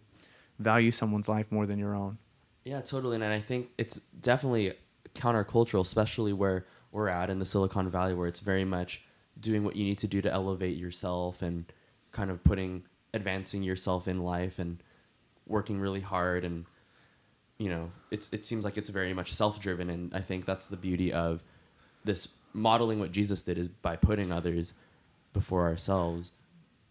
value 0.60 0.92
someone's 0.92 1.28
life 1.28 1.52
more 1.52 1.66
than 1.66 1.80
your 1.80 1.96
own. 1.96 2.18
Yeah, 2.66 2.82
totally. 2.82 3.16
And 3.16 3.24
I 3.24 3.40
think 3.40 3.70
it's 3.78 4.00
definitely 4.22 4.74
countercultural, 5.16 5.82
especially 5.82 6.34
where 6.34 6.66
we're 6.92 7.08
at 7.08 7.30
in 7.30 7.40
the 7.40 7.46
Silicon 7.46 7.90
Valley, 7.90 8.14
where 8.14 8.28
it's 8.28 8.40
very 8.42 8.66
much 8.66 9.02
doing 9.40 9.64
what 9.64 9.76
you 9.76 9.84
need 9.84 9.98
to 10.00 10.08
do 10.08 10.22
to 10.22 10.32
elevate 10.32 10.78
yourself 10.78 11.42
and 11.42 11.72
kind 12.12 12.30
of 12.30 12.44
putting 12.44 12.84
advancing 13.14 13.64
yourself 13.64 14.08
in 14.08 14.22
life 14.22 14.60
and 14.60 14.84
working 15.48 15.80
really 15.80 16.02
hard 16.02 16.46
and 16.46 16.66
you 17.58 17.70
know 17.70 17.92
it's 18.12 18.32
it 18.32 18.46
seems 18.46 18.64
like 18.64 18.78
it's 18.78 18.90
very 18.90 19.14
much 19.14 19.34
self-driven 19.34 19.90
and 19.90 20.14
I 20.14 20.22
think 20.22 20.46
that's 20.46 20.68
the 20.68 20.78
beauty 20.78 21.12
of 21.12 21.42
this 22.04 22.28
modeling 22.54 23.00
what 23.00 23.12
Jesus 23.12 23.44
did 23.44 23.58
is 23.58 23.68
by 23.68 23.96
putting 23.96 24.32
others 24.32 24.74
before 25.34 25.68
ourselves. 25.68 26.32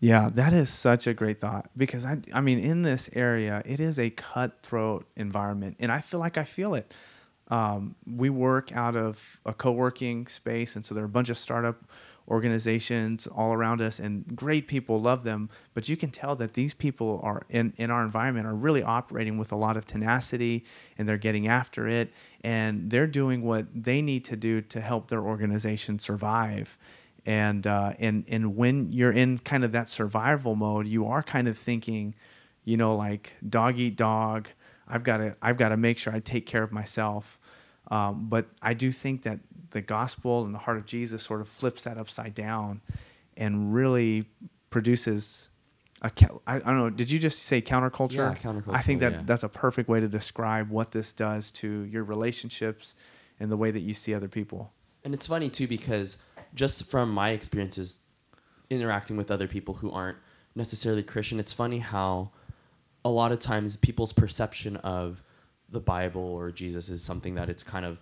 Yeah, 0.00 0.28
that 0.34 0.52
is 0.52 0.70
such 0.70 1.06
a 1.06 1.14
great 1.14 1.40
thought 1.40 1.70
because 1.76 2.04
I 2.06 2.18
I 2.32 2.40
mean 2.40 2.58
in 2.60 2.82
this 2.82 3.10
area 3.14 3.62
it 3.64 3.80
is 3.80 3.98
a 3.98 4.10
cutthroat 4.10 5.06
environment 5.16 5.76
and 5.80 5.90
I 5.90 6.00
feel 6.00 6.20
like 6.20 6.38
I 6.38 6.44
feel 6.44 6.74
it. 6.74 6.94
Um, 7.48 7.96
we 8.06 8.28
work 8.28 8.72
out 8.72 8.94
of 8.94 9.40
a 9.46 9.54
co-working 9.54 10.26
space 10.26 10.76
and 10.76 10.84
so 10.84 10.94
there 10.94 11.02
are 11.02 11.06
a 11.06 11.08
bunch 11.08 11.30
of 11.30 11.38
startup 11.38 11.82
organizations 12.28 13.26
all 13.26 13.54
around 13.54 13.80
us 13.80 13.98
and 14.00 14.36
great 14.36 14.68
people 14.68 15.00
love 15.00 15.24
them 15.24 15.48
but 15.72 15.88
you 15.88 15.96
can 15.96 16.10
tell 16.10 16.34
that 16.36 16.52
these 16.52 16.74
people 16.74 17.20
are 17.22 17.40
in, 17.48 17.72
in 17.78 17.90
our 17.90 18.04
environment 18.04 18.46
are 18.46 18.54
really 18.54 18.82
operating 18.82 19.38
with 19.38 19.50
a 19.50 19.56
lot 19.56 19.78
of 19.78 19.86
tenacity 19.86 20.62
and 20.98 21.08
they're 21.08 21.16
getting 21.16 21.48
after 21.48 21.88
it 21.88 22.12
and 22.44 22.90
they're 22.90 23.06
doing 23.06 23.42
what 23.42 23.66
they 23.74 24.02
need 24.02 24.26
to 24.26 24.36
do 24.36 24.60
to 24.60 24.78
help 24.82 25.08
their 25.08 25.22
organization 25.22 25.98
survive 25.98 26.76
and 27.28 27.66
uh, 27.66 27.92
and 27.98 28.24
and 28.28 28.56
when 28.56 28.90
you're 28.90 29.12
in 29.12 29.38
kind 29.38 29.64
of 29.64 29.72
that 29.72 29.88
survival 29.88 30.56
mode 30.56 30.86
you 30.86 31.06
are 31.06 31.22
kind 31.22 31.46
of 31.46 31.58
thinking 31.58 32.14
you 32.64 32.76
know 32.76 32.96
like 32.96 33.34
dog 33.48 33.78
eat 33.78 33.96
dog 33.96 34.48
i've 34.88 35.02
got 35.02 35.18
to 35.18 35.36
i've 35.42 35.56
got 35.56 35.68
to 35.68 35.76
make 35.76 35.98
sure 35.98 36.12
i 36.12 36.20
take 36.20 36.46
care 36.46 36.62
of 36.62 36.72
myself 36.72 37.38
um, 37.90 38.28
but 38.28 38.46
i 38.62 38.72
do 38.72 38.90
think 38.90 39.22
that 39.22 39.38
the 39.70 39.80
gospel 39.80 40.44
and 40.44 40.54
the 40.54 40.58
heart 40.58 40.78
of 40.78 40.86
Jesus 40.86 41.22
sort 41.22 41.40
of 41.40 41.48
flips 41.48 41.84
that 41.84 41.98
upside 41.98 42.34
down 42.34 42.80
and 43.36 43.74
really 43.74 44.26
produces 44.70 45.50
a 46.02 46.10
I 46.46 46.58
don't 46.60 46.76
know. 46.76 46.90
Did 46.90 47.10
you 47.10 47.18
just 47.18 47.42
say 47.42 47.60
counterculture? 47.60 48.16
Yeah, 48.16 48.34
counterculture. 48.34 48.74
I 48.74 48.82
think 48.82 49.00
that 49.00 49.12
yeah. 49.12 49.22
that's 49.24 49.42
a 49.42 49.48
perfect 49.48 49.88
way 49.88 50.00
to 50.00 50.08
describe 50.08 50.70
what 50.70 50.92
this 50.92 51.12
does 51.12 51.50
to 51.52 51.82
your 51.84 52.04
relationships 52.04 52.94
and 53.40 53.50
the 53.50 53.56
way 53.56 53.70
that 53.70 53.80
you 53.80 53.94
see 53.94 54.14
other 54.14 54.28
people. 54.28 54.72
And 55.04 55.12
it's 55.12 55.26
funny 55.26 55.48
too 55.48 55.66
because 55.66 56.18
just 56.54 56.84
from 56.84 57.10
my 57.10 57.30
experiences 57.30 57.98
interacting 58.70 59.16
with 59.16 59.30
other 59.30 59.46
people 59.46 59.74
who 59.74 59.90
aren't 59.90 60.18
necessarily 60.54 61.02
Christian, 61.02 61.38
it's 61.40 61.52
funny 61.52 61.78
how 61.78 62.30
a 63.04 63.08
lot 63.08 63.32
of 63.32 63.38
times 63.38 63.76
people's 63.76 64.12
perception 64.12 64.76
of 64.76 65.22
the 65.70 65.80
Bible 65.80 66.22
or 66.22 66.50
Jesus 66.50 66.88
is 66.88 67.02
something 67.02 67.34
that 67.36 67.48
it's 67.48 67.62
kind 67.62 67.84
of 67.84 67.98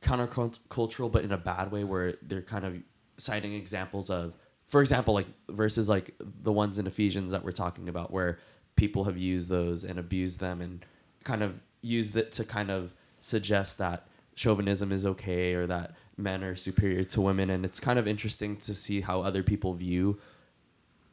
countercultural, 0.00 1.10
but 1.10 1.24
in 1.24 1.32
a 1.32 1.38
bad 1.38 1.70
way, 1.70 1.84
where 1.84 2.14
they're 2.22 2.42
kind 2.42 2.64
of 2.64 2.76
citing 3.18 3.54
examples 3.54 4.10
of, 4.10 4.34
for 4.66 4.80
example, 4.80 5.14
like 5.14 5.26
verses 5.48 5.88
like 5.88 6.14
the 6.20 6.52
ones 6.52 6.78
in 6.78 6.86
Ephesians 6.86 7.30
that 7.30 7.44
we're 7.44 7.52
talking 7.52 7.88
about, 7.88 8.10
where 8.10 8.38
people 8.76 9.04
have 9.04 9.16
used 9.16 9.48
those 9.48 9.84
and 9.84 9.98
abused 9.98 10.40
them 10.40 10.60
and 10.60 10.84
kind 11.24 11.42
of 11.42 11.60
used 11.82 12.16
it 12.16 12.32
to 12.32 12.44
kind 12.44 12.70
of 12.70 12.94
suggest 13.20 13.78
that 13.78 14.08
chauvinism 14.34 14.92
is 14.92 15.04
okay 15.04 15.54
or 15.54 15.66
that 15.66 15.94
men 16.16 16.44
are 16.44 16.54
superior 16.54 17.04
to 17.04 17.20
women. 17.20 17.50
And 17.50 17.64
it's 17.64 17.80
kind 17.80 17.98
of 17.98 18.06
interesting 18.06 18.56
to 18.58 18.74
see 18.74 19.00
how 19.00 19.22
other 19.22 19.42
people 19.42 19.74
view 19.74 20.18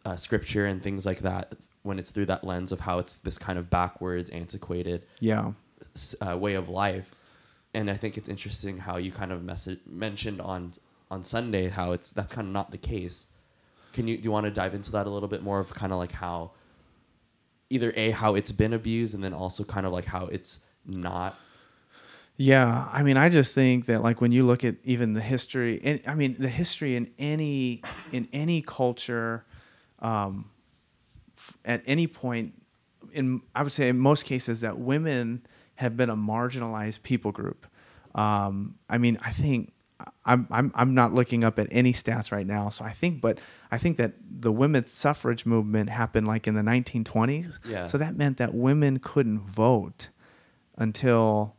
uh, 0.06 0.16
scripture 0.16 0.66
and 0.66 0.82
things 0.82 1.06
like 1.06 1.20
that 1.20 1.54
when 1.84 2.00
it's 2.00 2.12
through 2.12 2.26
that 2.26 2.44
lens 2.44 2.72
of 2.72 2.82
how 2.82 3.00
it's 3.00 3.18
this 3.18 3.38
kind 3.38 3.58
of 3.58 3.70
backwards, 3.70 4.30
antiquated 4.30 5.06
yeah 5.20 5.52
uh, 6.26 6.38
way 6.38 6.54
of 6.54 6.70
life 6.70 7.16
and 7.74 7.90
I 7.90 7.96
think 7.96 8.18
it's 8.18 8.30
interesting 8.30 8.78
how 8.78 8.98
you 8.98 9.12
kind 9.12 9.32
of 9.32 9.44
message, 9.44 9.80
mentioned 9.86 10.42
on 10.42 10.74
on 11.12 11.24
Sunday 11.24 11.70
how 11.70 11.92
it's 11.92 12.12
that's 12.12 12.32
kind 12.34 12.48
of 12.48 12.54
not 12.54 12.72
the 12.72 12.78
case. 12.78 13.28
Can 13.94 14.08
you 14.08 14.18
do 14.18 14.24
you 14.24 14.32
want 14.32 14.46
to 14.46 14.52
dive 14.52 14.74
into 14.74 14.92
that 14.92 15.08
a 15.08 15.10
little 15.10 15.30
bit 15.30 15.44
more 15.44 15.60
of 15.60 15.74
kind 15.74 15.92
of 15.92 16.00
like 16.00 16.12
how 16.12 16.52
either 17.70 17.94
a 17.96 18.12
how 18.12 18.36
it's 18.36 18.52
been 18.52 18.74
abused 18.74 19.14
and 19.14 19.24
then 19.24 19.34
also 19.34 19.64
kind 19.64 19.86
of 19.86 19.92
like 19.92 20.06
how 20.06 20.26
it's 20.26 20.60
not 20.86 21.36
yeah, 22.42 22.88
I 22.94 23.04
mean, 23.04 23.18
I 23.18 23.28
just 23.28 23.54
think 23.54 23.88
that 23.88 24.02
like 24.02 24.22
when 24.22 24.32
you 24.32 24.46
look 24.46 24.64
at 24.64 24.76
even 24.86 25.12
the 25.12 25.20
history, 25.20 25.82
and 25.84 26.00
I 26.08 26.16
mean 26.16 26.38
the 26.40 26.48
history 26.48 26.96
in 26.96 27.12
any 27.20 27.82
in 28.14 28.30
any 28.32 28.62
culture, 28.62 29.46
um, 30.00 30.50
f- 31.38 31.58
at 31.66 31.84
any 31.86 32.08
point, 32.08 32.54
in 33.12 33.42
I 33.54 33.62
would 33.62 33.74
say 33.74 33.90
in 33.90 34.00
most 34.00 34.24
cases 34.24 34.62
that 34.62 34.80
women 34.80 35.46
have 35.76 35.98
been 35.98 36.10
a 36.10 36.16
marginalized 36.16 37.04
people 37.04 37.34
group. 37.34 37.68
Um, 38.16 38.76
I 38.90 39.00
mean, 39.00 39.20
I 39.22 39.32
think 39.32 39.74
I'm, 40.26 40.48
I'm, 40.50 40.72
I'm 40.76 40.94
not 40.94 41.14
looking 41.14 41.44
up 41.44 41.60
at 41.60 41.68
any 41.72 41.92
stats 41.92 42.32
right 42.32 42.48
now. 42.48 42.70
So 42.70 42.86
I 42.86 42.92
think, 42.92 43.20
but 43.20 43.42
I 43.70 43.78
think 43.78 43.98
that 43.98 44.14
the 44.30 44.52
women's 44.54 44.92
suffrage 44.92 45.46
movement 45.46 45.90
happened 45.90 46.26
like 46.26 46.48
in 46.48 46.56
the 46.56 46.62
1920s. 46.62 47.60
Yeah. 47.66 47.88
So 47.88 47.98
that 47.98 48.16
meant 48.16 48.38
that 48.38 48.54
women 48.54 49.00
couldn't 49.00 49.40
vote 49.42 50.08
until. 50.78 51.58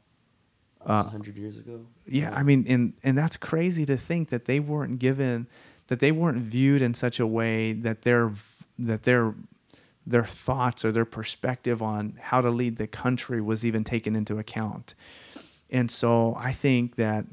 Uh, 0.84 1.02
100 1.02 1.36
years 1.36 1.58
ago. 1.58 1.84
Yeah, 2.06 2.32
I 2.34 2.42
mean, 2.42 2.64
and 2.66 2.94
and 3.02 3.16
that's 3.16 3.36
crazy 3.36 3.84
to 3.86 3.96
think 3.96 4.30
that 4.30 4.46
they 4.46 4.60
weren't 4.60 4.98
given, 4.98 5.46
that 5.88 6.00
they 6.00 6.10
weren't 6.10 6.38
viewed 6.38 6.80
in 6.80 6.94
such 6.94 7.20
a 7.20 7.26
way 7.26 7.72
that 7.72 8.02
their 8.02 8.32
that 8.78 9.02
their 9.02 9.34
their 10.06 10.24
thoughts 10.24 10.84
or 10.84 10.90
their 10.90 11.04
perspective 11.04 11.82
on 11.82 12.18
how 12.20 12.40
to 12.40 12.50
lead 12.50 12.76
the 12.76 12.86
country 12.86 13.40
was 13.40 13.64
even 13.64 13.84
taken 13.84 14.16
into 14.16 14.38
account. 14.38 14.94
And 15.68 15.90
so 15.90 16.34
I 16.38 16.52
think 16.52 16.96
that 16.96 17.26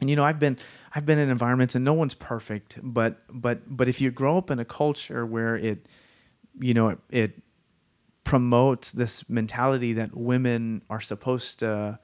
and 0.00 0.10
you 0.10 0.16
know 0.16 0.24
I've 0.24 0.40
been 0.40 0.58
I've 0.94 1.06
been 1.06 1.18
in 1.18 1.30
environments 1.30 1.74
and 1.74 1.84
no 1.84 1.92
one's 1.92 2.14
perfect, 2.14 2.78
but 2.82 3.20
but 3.30 3.60
but 3.66 3.88
if 3.88 4.00
you 4.00 4.10
grow 4.10 4.36
up 4.36 4.50
in 4.50 4.58
a 4.58 4.64
culture 4.64 5.24
where 5.24 5.56
it 5.56 5.86
you 6.60 6.74
know 6.74 6.88
it, 6.88 6.98
it 7.10 7.42
promotes 8.24 8.90
this 8.90 9.28
mentality 9.28 9.92
that 9.92 10.16
women 10.16 10.82
are 10.90 11.00
supposed 11.00 11.60
to 11.60 11.98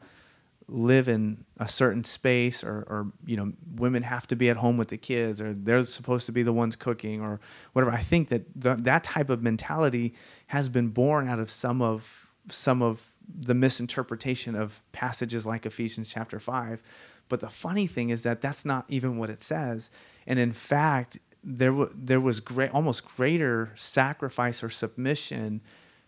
live 0.71 1.09
in 1.09 1.45
a 1.59 1.69
certain 1.69 2.05
space 2.05 2.63
or, 2.63 2.85
or 2.89 3.13
you 3.27 3.37
know 3.37 3.53
women 3.75 4.03
have 4.03 4.27
to 4.27 4.37
be 4.37 4.49
at 4.51 4.57
home 4.57 4.77
with 4.77 4.89
the 4.89 4.97
kids 4.97 5.41
or 5.41 5.53
they're 5.53 5.85
supposed 5.85 6.27
to 6.27 6.33
be 6.33 6.43
the 6.43 6.53
ones 6.53 6.77
cooking 6.77 7.21
or 7.21 7.41
whatever. 7.73 7.93
I 7.93 8.01
think 8.01 8.29
that 8.29 8.45
that 8.55 9.05
type 9.05 9.31
of 9.31 9.43
mentality 9.43 10.15
has 10.49 10.69
been 10.69 10.89
born 10.89 11.29
out 11.29 11.39
of 11.39 11.51
some 11.51 11.83
of 11.83 12.31
some 12.49 12.83
of 12.83 13.13
the 13.33 13.55
misinterpretation 13.55 14.57
of 14.57 14.83
passages 14.93 15.47
like 15.47 15.65
ephesians 15.65 16.13
chapter 16.13 16.41
5 16.41 16.83
but 17.31 17.41
the 17.41 17.49
funny 17.49 17.87
thing 17.87 18.11
is 18.11 18.25
that 18.25 18.43
that's 18.43 18.67
not 18.67 18.85
even 18.89 19.17
what 19.17 19.31
it 19.31 19.43
says. 19.43 19.91
And 20.27 20.39
in 20.39 20.53
fact 20.53 21.19
there, 21.43 21.71
w- 21.71 21.91
there 21.95 22.21
was 22.21 22.41
great 22.41 22.75
almost 22.75 23.07
greater 23.07 23.73
sacrifice 23.77 24.63
or 24.63 24.69
submission 24.69 25.63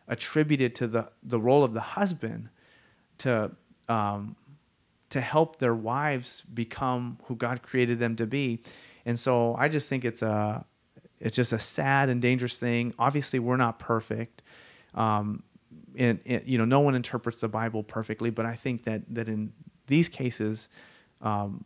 attributed 0.09 0.75
to 0.75 0.87
the, 0.87 1.11
the 1.23 1.39
role 1.39 1.65
of 1.65 1.73
the 1.73 1.81
husband 1.81 2.51
to 3.19 3.53
um, 3.89 4.37
to 5.13 5.21
help 5.21 5.59
their 5.59 5.75
wives 5.75 6.43
become 6.43 7.19
who 7.25 7.37
God 7.37 7.63
created 7.63 7.99
them 7.99 8.17
to 8.17 8.27
be. 8.27 8.63
And 9.05 9.19
so 9.19 9.55
I 9.55 9.69
just 9.69 9.89
think 9.89 10.05
it's 10.05 10.23
a 10.23 10.65
it's 11.21 11.37
just 11.37 11.53
a 11.53 11.59
sad 11.59 12.09
and 12.09 12.21
dangerous 12.21 12.57
thing. 12.57 12.95
Obviously, 12.99 13.39
we're 13.39 13.57
not 13.57 13.79
perfect. 13.79 14.43
Um, 14.95 15.43
and, 15.97 16.19
and, 16.27 16.43
you 16.47 16.59
know, 16.59 16.65
no 16.65 16.81
one 16.81 16.95
interprets 16.95 17.43
the 17.43 17.49
Bible 17.49 17.83
perfectly, 17.83 18.31
but 18.31 18.47
I 18.47 18.55
think 18.55 18.85
that 18.85 19.03
that 19.15 19.29
in 19.29 19.53
these 19.87 20.09
cases, 20.09 20.71
um, 21.21 21.65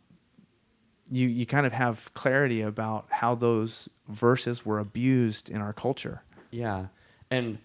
you 1.09 1.27
you 1.27 1.45
kind 1.45 1.65
of 1.65 1.71
have 1.71 2.13
clarity 2.13 2.61
about 2.61 3.05
how 3.09 3.33
those 3.33 3.87
verses 4.09 4.65
were 4.65 4.79
abused 4.79 5.49
in 5.49 5.61
our 5.61 5.73
culture. 5.73 6.21
Yeah, 6.51 6.87
and 7.31 7.59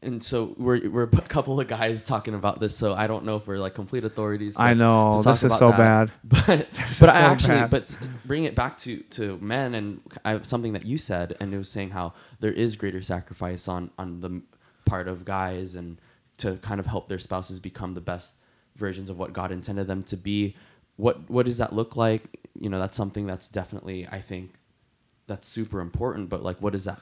and 0.00 0.22
so 0.22 0.54
we're 0.56 0.88
we're 0.88 1.04
a 1.04 1.08
couple 1.08 1.58
of 1.60 1.66
guys 1.66 2.04
talking 2.04 2.34
about 2.34 2.60
this, 2.60 2.76
so 2.76 2.94
I 2.94 3.08
don't 3.08 3.24
know 3.24 3.36
if 3.36 3.46
we're 3.48 3.58
like 3.58 3.74
complete 3.74 4.04
authorities. 4.04 4.56
To, 4.56 4.62
I 4.62 4.74
know 4.74 5.22
this 5.22 5.42
is 5.42 5.56
so 5.58 5.70
that. 5.70 5.78
bad, 5.78 6.12
but 6.24 6.68
but 7.00 7.08
I 7.08 7.20
so 7.20 7.26
actually 7.26 7.54
bad. 7.54 7.70
but 7.70 7.98
bring 8.24 8.44
it 8.44 8.54
back 8.54 8.78
to 8.78 8.98
to 8.98 9.38
men 9.38 9.74
and 9.74 10.00
I, 10.24 10.40
something 10.42 10.72
that 10.74 10.84
you 10.84 10.98
said, 10.98 11.36
and 11.40 11.52
it 11.52 11.58
was 11.58 11.68
saying 11.68 11.90
how 11.90 12.14
there 12.38 12.52
is 12.52 12.76
greater 12.76 13.02
sacrifice 13.02 13.66
on 13.66 13.90
on 13.98 14.20
the 14.20 14.40
part 14.84 15.08
of 15.08 15.24
guys 15.24 15.74
and 15.74 16.00
to 16.38 16.56
kind 16.56 16.78
of 16.78 16.86
help 16.86 17.08
their 17.08 17.18
spouses 17.18 17.58
become 17.58 17.94
the 17.94 18.00
best 18.00 18.36
versions 18.76 19.10
of 19.10 19.18
what 19.18 19.32
God 19.32 19.50
intended 19.50 19.88
them 19.88 20.04
to 20.04 20.16
be. 20.16 20.54
What 20.96 21.28
what 21.28 21.46
does 21.46 21.58
that 21.58 21.72
look 21.72 21.96
like? 21.96 22.38
You 22.58 22.70
know, 22.70 22.78
that's 22.78 22.96
something 22.96 23.26
that's 23.26 23.48
definitely 23.48 24.06
I 24.06 24.20
think 24.20 24.54
that's 25.26 25.48
super 25.48 25.80
important. 25.80 26.28
But 26.28 26.44
like, 26.44 26.58
what 26.62 26.72
does 26.72 26.84
that 26.84 27.00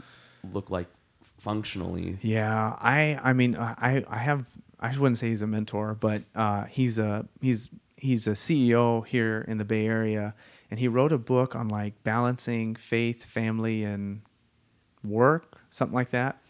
look 0.53 0.71
like 0.71 0.89
functionally? 1.39 2.19
Yeah, 2.23 2.77
I 2.81 3.19
I 3.23 3.33
mean 3.33 3.57
I 3.57 4.05
I 4.09 4.19
have 4.19 4.49
I 4.79 4.91
wouldn't 4.91 5.19
say 5.19 5.29
he's 5.29 5.43
a 5.43 5.47
mentor, 5.47 5.95
but 5.95 6.23
uh, 6.35 6.65
he's 6.65 6.99
a 6.99 7.27
he's 7.41 7.71
he's 7.97 8.27
a 8.27 8.33
CEO 8.33 9.07
here 9.07 9.45
in 9.49 9.59
the 9.59 9.65
Bay 9.65 9.87
Area, 9.87 10.35
and 10.71 10.79
he 10.79 10.89
wrote 10.89 11.13
a 11.13 11.19
book 11.19 11.57
on 11.57 11.69
like 11.69 12.03
balancing 12.05 12.75
faith, 12.75 13.25
family, 13.25 13.85
and 13.85 14.23
work, 15.03 15.59
something 15.71 15.95
like 15.95 16.11
that. 16.11 16.43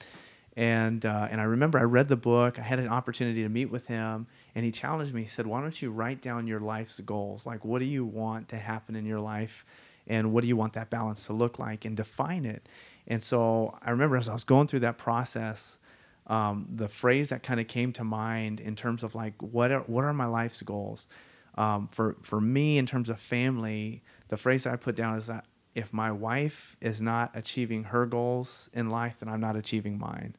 And 0.57 1.05
uh, 1.05 1.29
and 1.31 1.41
I 1.41 1.45
remember 1.45 1.79
I 1.79 1.83
read 1.85 2.09
the 2.09 2.17
book. 2.17 2.59
I 2.59 2.63
had 2.63 2.79
an 2.79 2.89
opportunity 2.89 3.43
to 3.43 3.49
meet 3.49 3.67
with 3.71 3.87
him, 3.87 4.27
and 4.55 4.65
he 4.65 4.71
challenged 4.73 5.13
me. 5.15 5.23
He 5.23 5.29
said, 5.29 5.47
"Why 5.47 5.61
don't 5.61 5.81
you 5.81 5.91
write 5.91 6.23
down 6.23 6.47
your 6.47 6.61
life's 6.61 6.99
goals? 7.01 7.45
Like, 7.47 7.65
what 7.65 7.81
do 7.81 7.85
you 7.85 8.05
want 8.05 8.49
to 8.49 8.57
happen 8.57 8.97
in 8.97 9.05
your 9.05 9.21
life, 9.21 9.67
and 10.07 10.33
what 10.33 10.41
do 10.41 10.49
you 10.49 10.57
want 10.57 10.73
that 10.73 10.89
balance 10.89 11.27
to 11.27 11.35
look 11.35 11.59
like, 11.59 11.85
and 11.85 11.97
define 11.97 12.47
it." 12.47 12.67
And 13.07 13.23
so 13.23 13.79
I 13.83 13.91
remember 13.91 14.17
as 14.17 14.29
I 14.29 14.33
was 14.33 14.45
going 14.45 14.67
through 14.67 14.81
that 14.81 14.99
process, 14.99 15.79
um, 16.27 16.67
the 16.75 16.89
phrase 16.89 17.29
that 17.29 17.43
kind 17.43 17.61
of 17.61 17.69
came 17.69 17.93
to 17.95 18.05
mind 18.05 18.61
in 18.61 18.75
terms 18.75 19.03
of 19.03 19.15
like 19.15 19.35
what 19.41 19.71
are 19.71 19.81
what 19.81 20.05
are 20.05 20.13
my 20.13 20.27
life's 20.27 20.63
goals, 20.63 21.09
um, 21.55 21.89
for 21.89 22.17
for 22.23 22.41
me 22.41 22.79
in 22.79 22.87
terms 22.87 23.09
of 23.11 23.21
family, 23.21 24.03
the 24.29 24.37
phrase 24.37 24.67
I 24.67 24.77
put 24.77 24.97
down 24.97 25.17
is 25.17 25.29
that 25.29 25.47
if 25.75 25.93
my 25.93 26.11
wife 26.11 26.77
is 26.81 27.01
not 27.01 27.31
achieving 27.35 27.85
her 27.85 28.07
goals 28.07 28.71
in 28.73 28.89
life, 28.91 29.21
then 29.21 29.29
I'm 29.29 29.41
not 29.41 29.57
achieving 29.57 29.99
mine. 29.99 30.35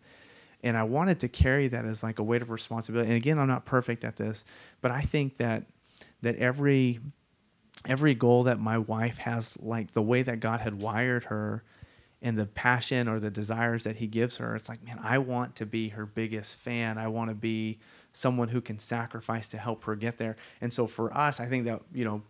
And 0.63 0.75
I 0.75 0.83
wanted 0.83 1.19
to 1.19 1.27
carry 1.27 1.67
that 1.67 1.85
as 1.85 2.01
like 2.01 2.19
a 2.19 2.23
weight 2.23 2.41
of 2.41 2.49
responsibility. 2.49 3.09
And 3.09 3.17
again, 3.17 3.37
I'm 3.37 3.47
not 3.47 3.63
perfect 3.63 4.03
at 4.03 4.15
this, 4.15 4.43
but 4.81 4.91
I 4.91 5.01
think 5.01 5.37
that 5.37 5.63
that 6.21 6.35
every 6.35 6.99
every 7.85 8.15
goal 8.15 8.43
that 8.43 8.59
my 8.59 8.77
wife 8.77 9.19
has, 9.19 9.57
like 9.61 9.91
the 9.91 10.01
way 10.01 10.23
that 10.23 10.39
God 10.39 10.59
had 10.59 10.81
wired 10.81 11.25
her, 11.25 11.63
and 12.21 12.37
the 12.37 12.45
passion 12.45 13.07
or 13.07 13.19
the 13.19 13.29
desires 13.29 13.83
that 13.83 13.97
He 13.97 14.07
gives 14.07 14.37
her, 14.37 14.55
it's 14.55 14.69
like, 14.69 14.83
man, 14.83 14.99
I 15.03 15.17
want 15.19 15.55
to 15.57 15.65
be 15.65 15.89
her 15.89 16.05
biggest 16.05 16.55
fan. 16.55 16.97
I 16.97 17.07
want 17.07 17.29
to 17.29 17.35
be 17.35 17.79
someone 18.11 18.47
who 18.47 18.61
can 18.61 18.79
sacrifice 18.79 19.47
to 19.49 19.57
help 19.57 19.83
her 19.83 19.95
get 19.95 20.17
there. 20.17 20.35
And 20.59 20.73
so 20.73 20.87
for 20.87 21.15
us, 21.15 21.39
I 21.39 21.45
think 21.45 21.65
that 21.65 21.81
you 21.93 22.05
know, 22.05 22.23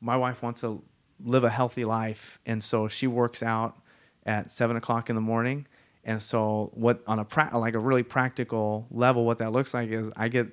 my 0.00 0.16
wife 0.16 0.42
wants 0.42 0.60
to 0.60 0.82
live 1.24 1.44
a 1.44 1.50
healthy 1.50 1.84
life, 1.84 2.38
and 2.44 2.62
so 2.62 2.88
she 2.88 3.06
works 3.06 3.42
out 3.42 3.78
at 4.26 4.50
seven 4.50 4.76
o'clock 4.76 5.08
in 5.08 5.14
the 5.14 5.22
morning. 5.22 5.66
And 6.04 6.20
so, 6.20 6.70
what 6.74 7.02
on 7.06 7.18
a 7.18 7.24
pra- 7.24 7.56
like 7.56 7.74
a 7.74 7.78
really 7.78 8.02
practical 8.02 8.86
level, 8.90 9.24
what 9.24 9.38
that 9.38 9.52
looks 9.52 9.72
like 9.72 9.88
is 9.88 10.10
I 10.16 10.28
get 10.28 10.48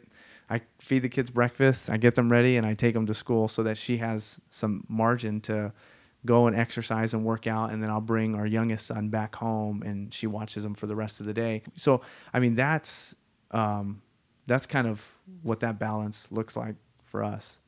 I 0.50 0.62
feed 0.80 1.00
the 1.00 1.10
kids 1.10 1.30
breakfast, 1.30 1.90
I 1.90 1.98
get 1.98 2.16
them 2.16 2.32
ready, 2.32 2.58
and 2.58 2.66
I 2.66 2.74
take 2.74 2.94
them 2.94 3.06
to 3.08 3.14
school 3.14 3.48
so 3.48 3.64
that 3.64 3.78
she 3.78 3.98
has 3.98 4.40
some 4.50 4.86
margin 4.88 5.42
to 5.42 5.74
go 6.26 6.48
and 6.48 6.56
exercise 6.56 7.14
and 7.14 7.24
work 7.24 7.48
out. 7.48 7.72
And 7.72 7.82
then 7.82 7.90
I'll 7.90 8.02
bring 8.02 8.36
our 8.36 8.46
youngest 8.46 8.88
son 8.88 9.10
back 9.10 9.36
home, 9.36 9.84
and 9.84 10.14
she 10.14 10.28
watches 10.28 10.64
him 10.64 10.74
for 10.74 10.88
the 10.88 10.96
rest 10.96 11.20
of 11.20 11.26
the 11.26 11.34
day. 11.34 11.64
So, 11.76 12.02
I 12.34 12.40
mean, 12.40 12.56
that's 12.56 13.16
um, 13.52 14.02
that's 14.48 14.66
kind 14.66 14.88
of 14.88 15.06
what 15.44 15.60
that 15.62 15.80
balance 15.80 16.32
looks 16.32 16.56
like 16.56 16.76
for 17.06 17.24
us 17.24 17.60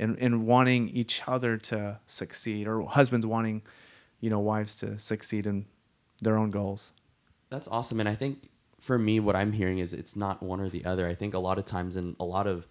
and, 0.00 0.18
and 0.18 0.46
wanting 0.46 0.88
each 0.88 1.22
other 1.28 1.56
to 1.56 2.00
succeed 2.06 2.66
or 2.66 2.82
husbands 2.82 3.26
wanting 3.26 3.62
you 4.20 4.30
know 4.30 4.40
wives 4.40 4.74
to 4.74 4.98
succeed 4.98 5.46
in 5.46 5.66
their 6.20 6.36
own 6.36 6.50
goals 6.50 6.92
that's 7.48 7.68
awesome 7.68 8.00
and 8.00 8.08
i 8.08 8.14
think 8.14 8.48
for 8.80 8.98
me 8.98 9.20
what 9.20 9.36
i'm 9.36 9.52
hearing 9.52 9.78
is 9.78 9.92
it's 9.92 10.16
not 10.16 10.42
one 10.42 10.60
or 10.60 10.68
the 10.68 10.84
other 10.84 11.06
i 11.06 11.14
think 11.14 11.34
a 11.34 11.38
lot 11.38 11.58
of 11.58 11.64
times 11.64 11.96
in 11.96 12.16
a 12.18 12.24
lot 12.24 12.46
of 12.46 12.66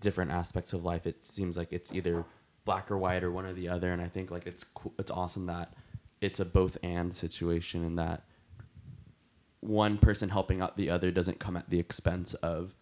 different 0.00 0.30
aspects 0.30 0.72
of 0.72 0.84
life 0.84 1.06
it 1.06 1.24
seems 1.24 1.56
like 1.56 1.72
it's 1.72 1.92
either 1.92 2.24
black 2.64 2.90
or 2.90 2.98
white 2.98 3.22
or 3.22 3.30
one 3.30 3.44
or 3.44 3.52
the 3.52 3.68
other 3.68 3.92
and 3.92 4.00
i 4.00 4.08
think 4.08 4.30
like 4.30 4.46
it's 4.46 4.64
cool, 4.64 4.92
it's 4.98 5.10
awesome 5.10 5.46
that 5.46 5.72
it's 6.20 6.40
a 6.40 6.44
both 6.44 6.76
and 6.82 7.14
situation 7.14 7.84
and 7.84 7.98
that 7.98 8.24
one 9.60 9.96
person 9.98 10.28
helping 10.28 10.60
out 10.60 10.76
the 10.76 10.90
other 10.90 11.10
doesn't 11.10 11.38
come 11.38 11.56
at 11.56 11.68
the 11.70 11.78
expense 11.78 12.34
of 12.34 12.74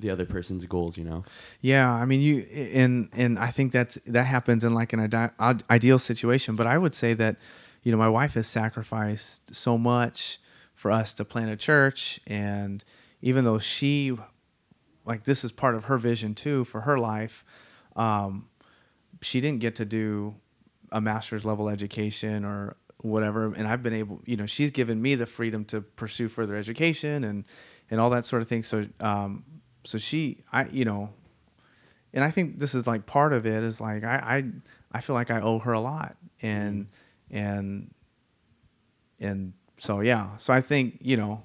the 0.00 0.10
other 0.10 0.24
person's 0.24 0.64
goals 0.64 0.96
you 0.96 1.04
know? 1.04 1.24
Yeah 1.60 1.92
i 1.92 2.04
mean 2.04 2.20
you 2.20 2.40
and 2.74 3.08
and 3.12 3.38
i 3.38 3.48
think 3.48 3.72
that's 3.72 3.96
that 4.06 4.24
happens 4.24 4.64
in 4.64 4.74
like 4.74 4.92
an 4.92 5.32
ide- 5.38 5.64
ideal 5.70 5.98
situation 5.98 6.54
but 6.56 6.66
i 6.66 6.78
would 6.78 6.94
say 6.94 7.14
that 7.14 7.36
you 7.82 7.92
know 7.92 7.98
my 7.98 8.08
wife 8.08 8.34
has 8.34 8.46
sacrificed 8.46 9.54
so 9.54 9.76
much 9.78 10.38
for 10.74 10.90
us 10.90 11.12
to 11.14 11.24
plant 11.24 11.50
a 11.50 11.56
church 11.56 12.20
and 12.26 12.84
even 13.22 13.44
though 13.44 13.58
she 13.58 14.16
like 15.04 15.24
this 15.24 15.42
is 15.42 15.50
part 15.50 15.74
of 15.74 15.84
her 15.84 15.98
vision 15.98 16.34
too 16.34 16.64
for 16.64 16.82
her 16.82 16.98
life 16.98 17.44
um, 17.96 18.46
she 19.20 19.40
didn't 19.40 19.60
get 19.60 19.74
to 19.76 19.84
do 19.84 20.34
a 20.92 21.00
master's 21.00 21.44
level 21.44 21.68
education 21.68 22.44
or 22.44 22.76
whatever 23.02 23.54
and 23.54 23.68
i've 23.68 23.82
been 23.82 23.92
able 23.92 24.20
you 24.24 24.36
know 24.36 24.46
she's 24.46 24.72
given 24.72 25.00
me 25.00 25.14
the 25.14 25.26
freedom 25.26 25.64
to 25.64 25.80
pursue 25.80 26.28
further 26.28 26.56
education 26.56 27.22
and 27.22 27.44
and 27.90 28.00
all 28.00 28.10
that 28.10 28.24
sort 28.24 28.42
of 28.42 28.48
thing. 28.48 28.62
So 28.62 28.86
um, 29.00 29.44
so 29.84 29.98
she 29.98 30.42
i 30.52 30.66
you 30.66 30.84
know 30.84 31.08
and 32.12 32.24
i 32.24 32.30
think 32.30 32.58
this 32.58 32.74
is 32.74 32.86
like 32.86 33.06
part 33.06 33.32
of 33.32 33.46
it 33.46 33.62
is 33.62 33.80
like 33.80 34.04
i 34.04 34.16
i, 34.16 34.44
I 34.98 35.00
feel 35.00 35.14
like 35.14 35.30
i 35.30 35.40
owe 35.40 35.60
her 35.60 35.72
a 35.72 35.80
lot 35.80 36.16
and 36.42 36.84
mm 36.84 36.88
and 37.30 37.92
and 39.20 39.52
so 39.76 40.00
yeah. 40.00 40.38
So 40.38 40.54
i 40.54 40.62
think 40.62 40.96
you 41.02 41.18
know 41.18 41.42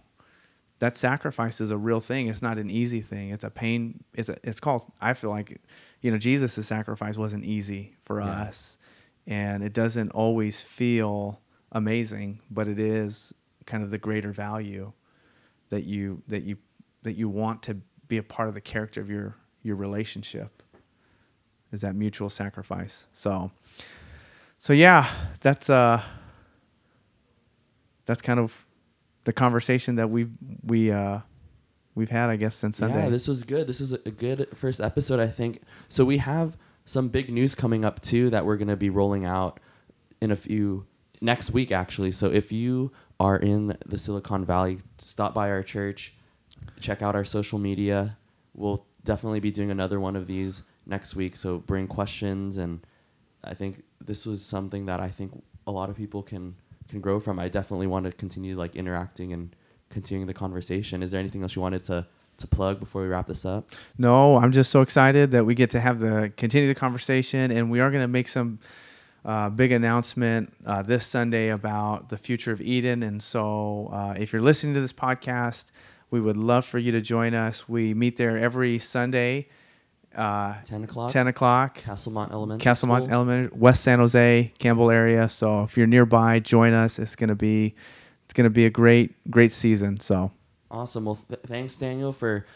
that 0.80 0.96
sacrifice 0.96 1.60
is 1.60 1.72
a 1.72 1.78
real 1.78 2.00
thing. 2.00 2.28
It's 2.28 2.42
not 2.42 2.58
an 2.58 2.70
easy 2.70 3.02
thing. 3.02 3.32
It's 3.32 3.44
a 3.44 3.50
pain. 3.50 4.02
It's 4.14 4.30
a, 4.30 4.38
it's 4.46 4.62
called 4.62 4.90
i 5.02 5.14
feel 5.14 5.30
like 5.30 5.60
you 6.04 6.12
know 6.12 6.18
jesus' 6.20 6.68
sacrifice 6.68 7.18
wasn't 7.18 7.44
easy 7.44 7.96
for 8.04 8.22
yeah. 8.22 8.28
us 8.28 8.78
and 9.26 9.64
it 9.64 9.74
doesn't 9.74 10.12
always 10.12 10.62
feel 10.62 11.42
amazing 11.72 12.40
but 12.52 12.68
it 12.68 12.78
is 12.78 13.34
kind 13.66 13.84
of 13.84 13.90
the 13.90 13.98
greater 13.98 14.32
value 14.32 14.92
that 15.70 15.86
you 15.86 16.22
that 16.28 16.44
you 16.44 16.58
that 17.02 17.14
you 17.14 17.28
want 17.28 17.64
to 17.64 17.78
be 18.08 18.18
a 18.18 18.24
part 18.24 18.48
of 18.48 18.54
the 18.54 18.62
character 18.62 19.02
of 19.02 19.10
your 19.10 19.36
your 19.64 19.76
relationship 19.76 20.62
is 21.72 21.82
that 21.82 21.96
mutual 21.96 22.30
sacrifice 22.30 23.08
so 23.14 23.50
so 24.58 24.74
yeah 24.74 25.10
that's 25.42 25.70
uh 25.70 26.02
that's 28.06 28.22
kind 28.22 28.40
of 28.40 28.66
the 29.24 29.34
conversation 29.34 29.96
that 29.96 30.10
we 30.10 30.28
we 30.66 30.92
uh 30.92 31.20
we've 31.96 32.10
had 32.10 32.30
i 32.30 32.36
guess 32.36 32.56
since 32.56 32.78
sunday 32.78 33.04
yeah 33.04 33.10
this 33.10 33.28
was 33.28 33.44
good 33.44 33.68
this 33.68 33.82
is 33.82 33.94
a 33.94 34.12
good 34.12 34.48
first 34.56 34.82
episode 34.82 35.20
i 35.20 35.28
think 35.28 35.62
so 35.90 36.04
we 36.04 36.18
have 36.18 36.58
some 36.86 37.08
big 37.08 37.30
news 37.30 37.56
coming 37.56 37.86
up 37.86 38.02
too 38.02 38.30
that 38.30 38.46
we're 38.46 38.58
going 38.58 38.68
to 38.68 38.76
be 38.76 38.90
rolling 38.90 39.26
out 39.26 39.60
in 40.22 40.32
a 40.32 40.36
few 40.36 40.86
next 41.22 41.52
week 41.52 41.72
actually 41.72 42.12
so 42.12 42.30
if 42.32 42.52
you 42.52 42.92
are 43.20 43.38
in 43.38 43.78
the 43.86 43.98
silicon 43.98 44.44
valley 44.44 44.80
stop 44.98 45.34
by 45.34 45.50
our 45.50 45.64
church 45.64 46.14
check 46.80 47.02
out 47.02 47.16
our 47.16 47.24
social 47.24 47.60
media. 47.60 48.18
We'll 48.54 48.86
definitely 49.04 49.40
be 49.40 49.52
doing 49.52 49.72
another 49.72 50.00
one 50.00 50.16
of 50.16 50.28
these 50.28 50.64
next 50.86 51.16
week. 51.16 51.36
So 51.36 51.60
bring 51.60 51.88
questions, 51.88 52.58
and 52.58 52.86
I 53.44 53.54
think 53.54 53.84
this 54.04 54.26
was 54.26 54.46
something 54.46 54.86
that 54.86 55.00
I 55.00 55.10
think 55.10 55.44
a 55.66 55.72
lot 55.72 55.90
of 55.90 55.96
people 55.96 56.24
can 56.24 56.56
can 56.88 57.02
grow 57.02 57.20
from. 57.20 57.40
I 57.40 57.48
definitely 57.48 57.88
want 57.88 58.06
to 58.06 58.12
continue 58.12 58.56
like 58.56 58.76
interacting 58.76 59.34
and 59.34 59.56
continuing 59.94 60.28
the 60.28 60.34
conversation. 60.34 61.04
Is 61.04 61.12
there 61.12 61.20
anything 61.20 61.42
else 61.44 61.56
you 61.56 61.62
wanted 61.62 61.84
to 61.86 62.06
to 62.36 62.48
plug 62.48 62.80
before 62.80 63.04
we 63.04 63.08
wrap 63.08 63.28
this 63.28 63.46
up? 63.46 63.70
No, 63.98 64.38
I'm 64.38 64.52
just 64.52 64.72
so 64.72 64.82
excited 64.82 65.32
that 65.32 65.46
we 65.46 65.56
get 65.56 65.70
to 65.72 65.80
have 65.80 66.00
the 66.00 66.34
continue 66.36 66.68
the 66.68 66.76
conversation, 66.76 67.52
and 67.52 67.72
we 67.72 67.80
are 67.80 67.90
going 67.92 68.04
to 68.04 68.08
make 68.08 68.28
some. 68.28 68.60
Uh, 69.26 69.50
big 69.50 69.72
announcement 69.72 70.54
uh, 70.66 70.82
this 70.82 71.06
Sunday 71.06 71.48
about 71.48 72.10
the 72.10 72.18
future 72.18 72.52
of 72.52 72.60
Eden. 72.60 73.04
And 73.04 73.24
so, 73.24 73.90
uh, 73.94 74.16
if 74.18 74.34
you're 74.34 74.42
listening 74.42 74.74
to 74.74 74.82
this 74.82 74.92
podcast, 74.92 75.72
we 76.12 76.20
would 76.20 76.36
love 76.36 76.66
for 76.66 76.78
you 76.78 76.92
to 76.92 77.00
join 77.00 77.34
us. 77.34 77.70
We 77.70 77.94
meet 77.94 78.18
there 78.18 78.38
every 78.38 78.80
Sunday. 78.80 79.48
Uh, 80.16 80.54
10 80.64 80.84
o'clock. 80.84 81.12
10 81.12 81.28
o'clock. 81.28 81.80
Castlemont 81.80 82.32
Elementary. 82.32 82.72
Castlemont 82.72 83.10
Elementary, 83.10 83.58
West 83.58 83.84
San 83.84 84.00
Jose, 84.00 84.54
Campbell 84.60 84.92
area. 84.92 85.28
So 85.28 85.64
if 85.64 85.76
you're 85.76 85.88
nearby, 85.88 86.40
join 86.40 86.74
us. 86.74 87.00
It's 87.00 87.16
gonna 87.16 87.34
be, 87.36 87.74
it's 88.34 88.38
gonna 88.40 88.50
be 88.50 88.66
a 88.66 88.72
great, 88.72 89.14
great 89.30 89.52
season. 89.52 90.00
So 90.00 90.32
awesome. 90.72 91.06
Well, 91.06 91.20
th- 91.28 91.42
thanks 91.46 91.76
Daniel 91.76 92.12
for 92.12 92.48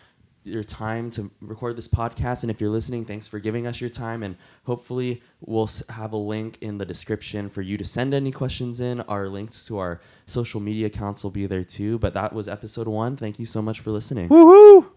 your 0.44 0.64
time 0.64 1.12
to 1.12 1.30
record 1.40 1.76
this 1.76 1.88
podcast. 1.88 2.42
And 2.42 2.50
if 2.50 2.60
you're 2.60 2.72
listening, 2.72 3.06
thanks 3.06 3.28
for 3.28 3.38
giving 3.38 3.68
us 3.68 3.80
your 3.80 3.92
time. 3.92 4.24
And 4.24 4.38
hopefully, 4.64 5.22
we'll 5.40 5.70
have 5.90 6.14
a 6.14 6.18
link 6.18 6.58
in 6.62 6.80
the 6.80 6.86
description 6.86 7.48
for 7.48 7.62
you 7.62 7.78
to 7.78 7.86
send 7.86 8.16
any 8.16 8.32
questions 8.32 8.80
in. 8.80 9.02
Our 9.02 9.30
links 9.30 9.68
to 9.68 9.78
our 9.78 10.02
social 10.26 10.60
media 10.60 10.88
accounts 10.88 11.24
will 11.24 11.30
be 11.30 11.46
there 11.46 11.64
too. 11.64 12.00
But 12.00 12.16
that 12.16 12.34
was 12.34 12.48
episode 12.48 12.88
one. 12.88 13.16
Thank 13.16 13.38
you 13.38 13.46
so 13.46 13.62
much 13.62 13.80
for 13.80 13.92
listening. 13.92 14.30
Woohoo! 14.30 14.88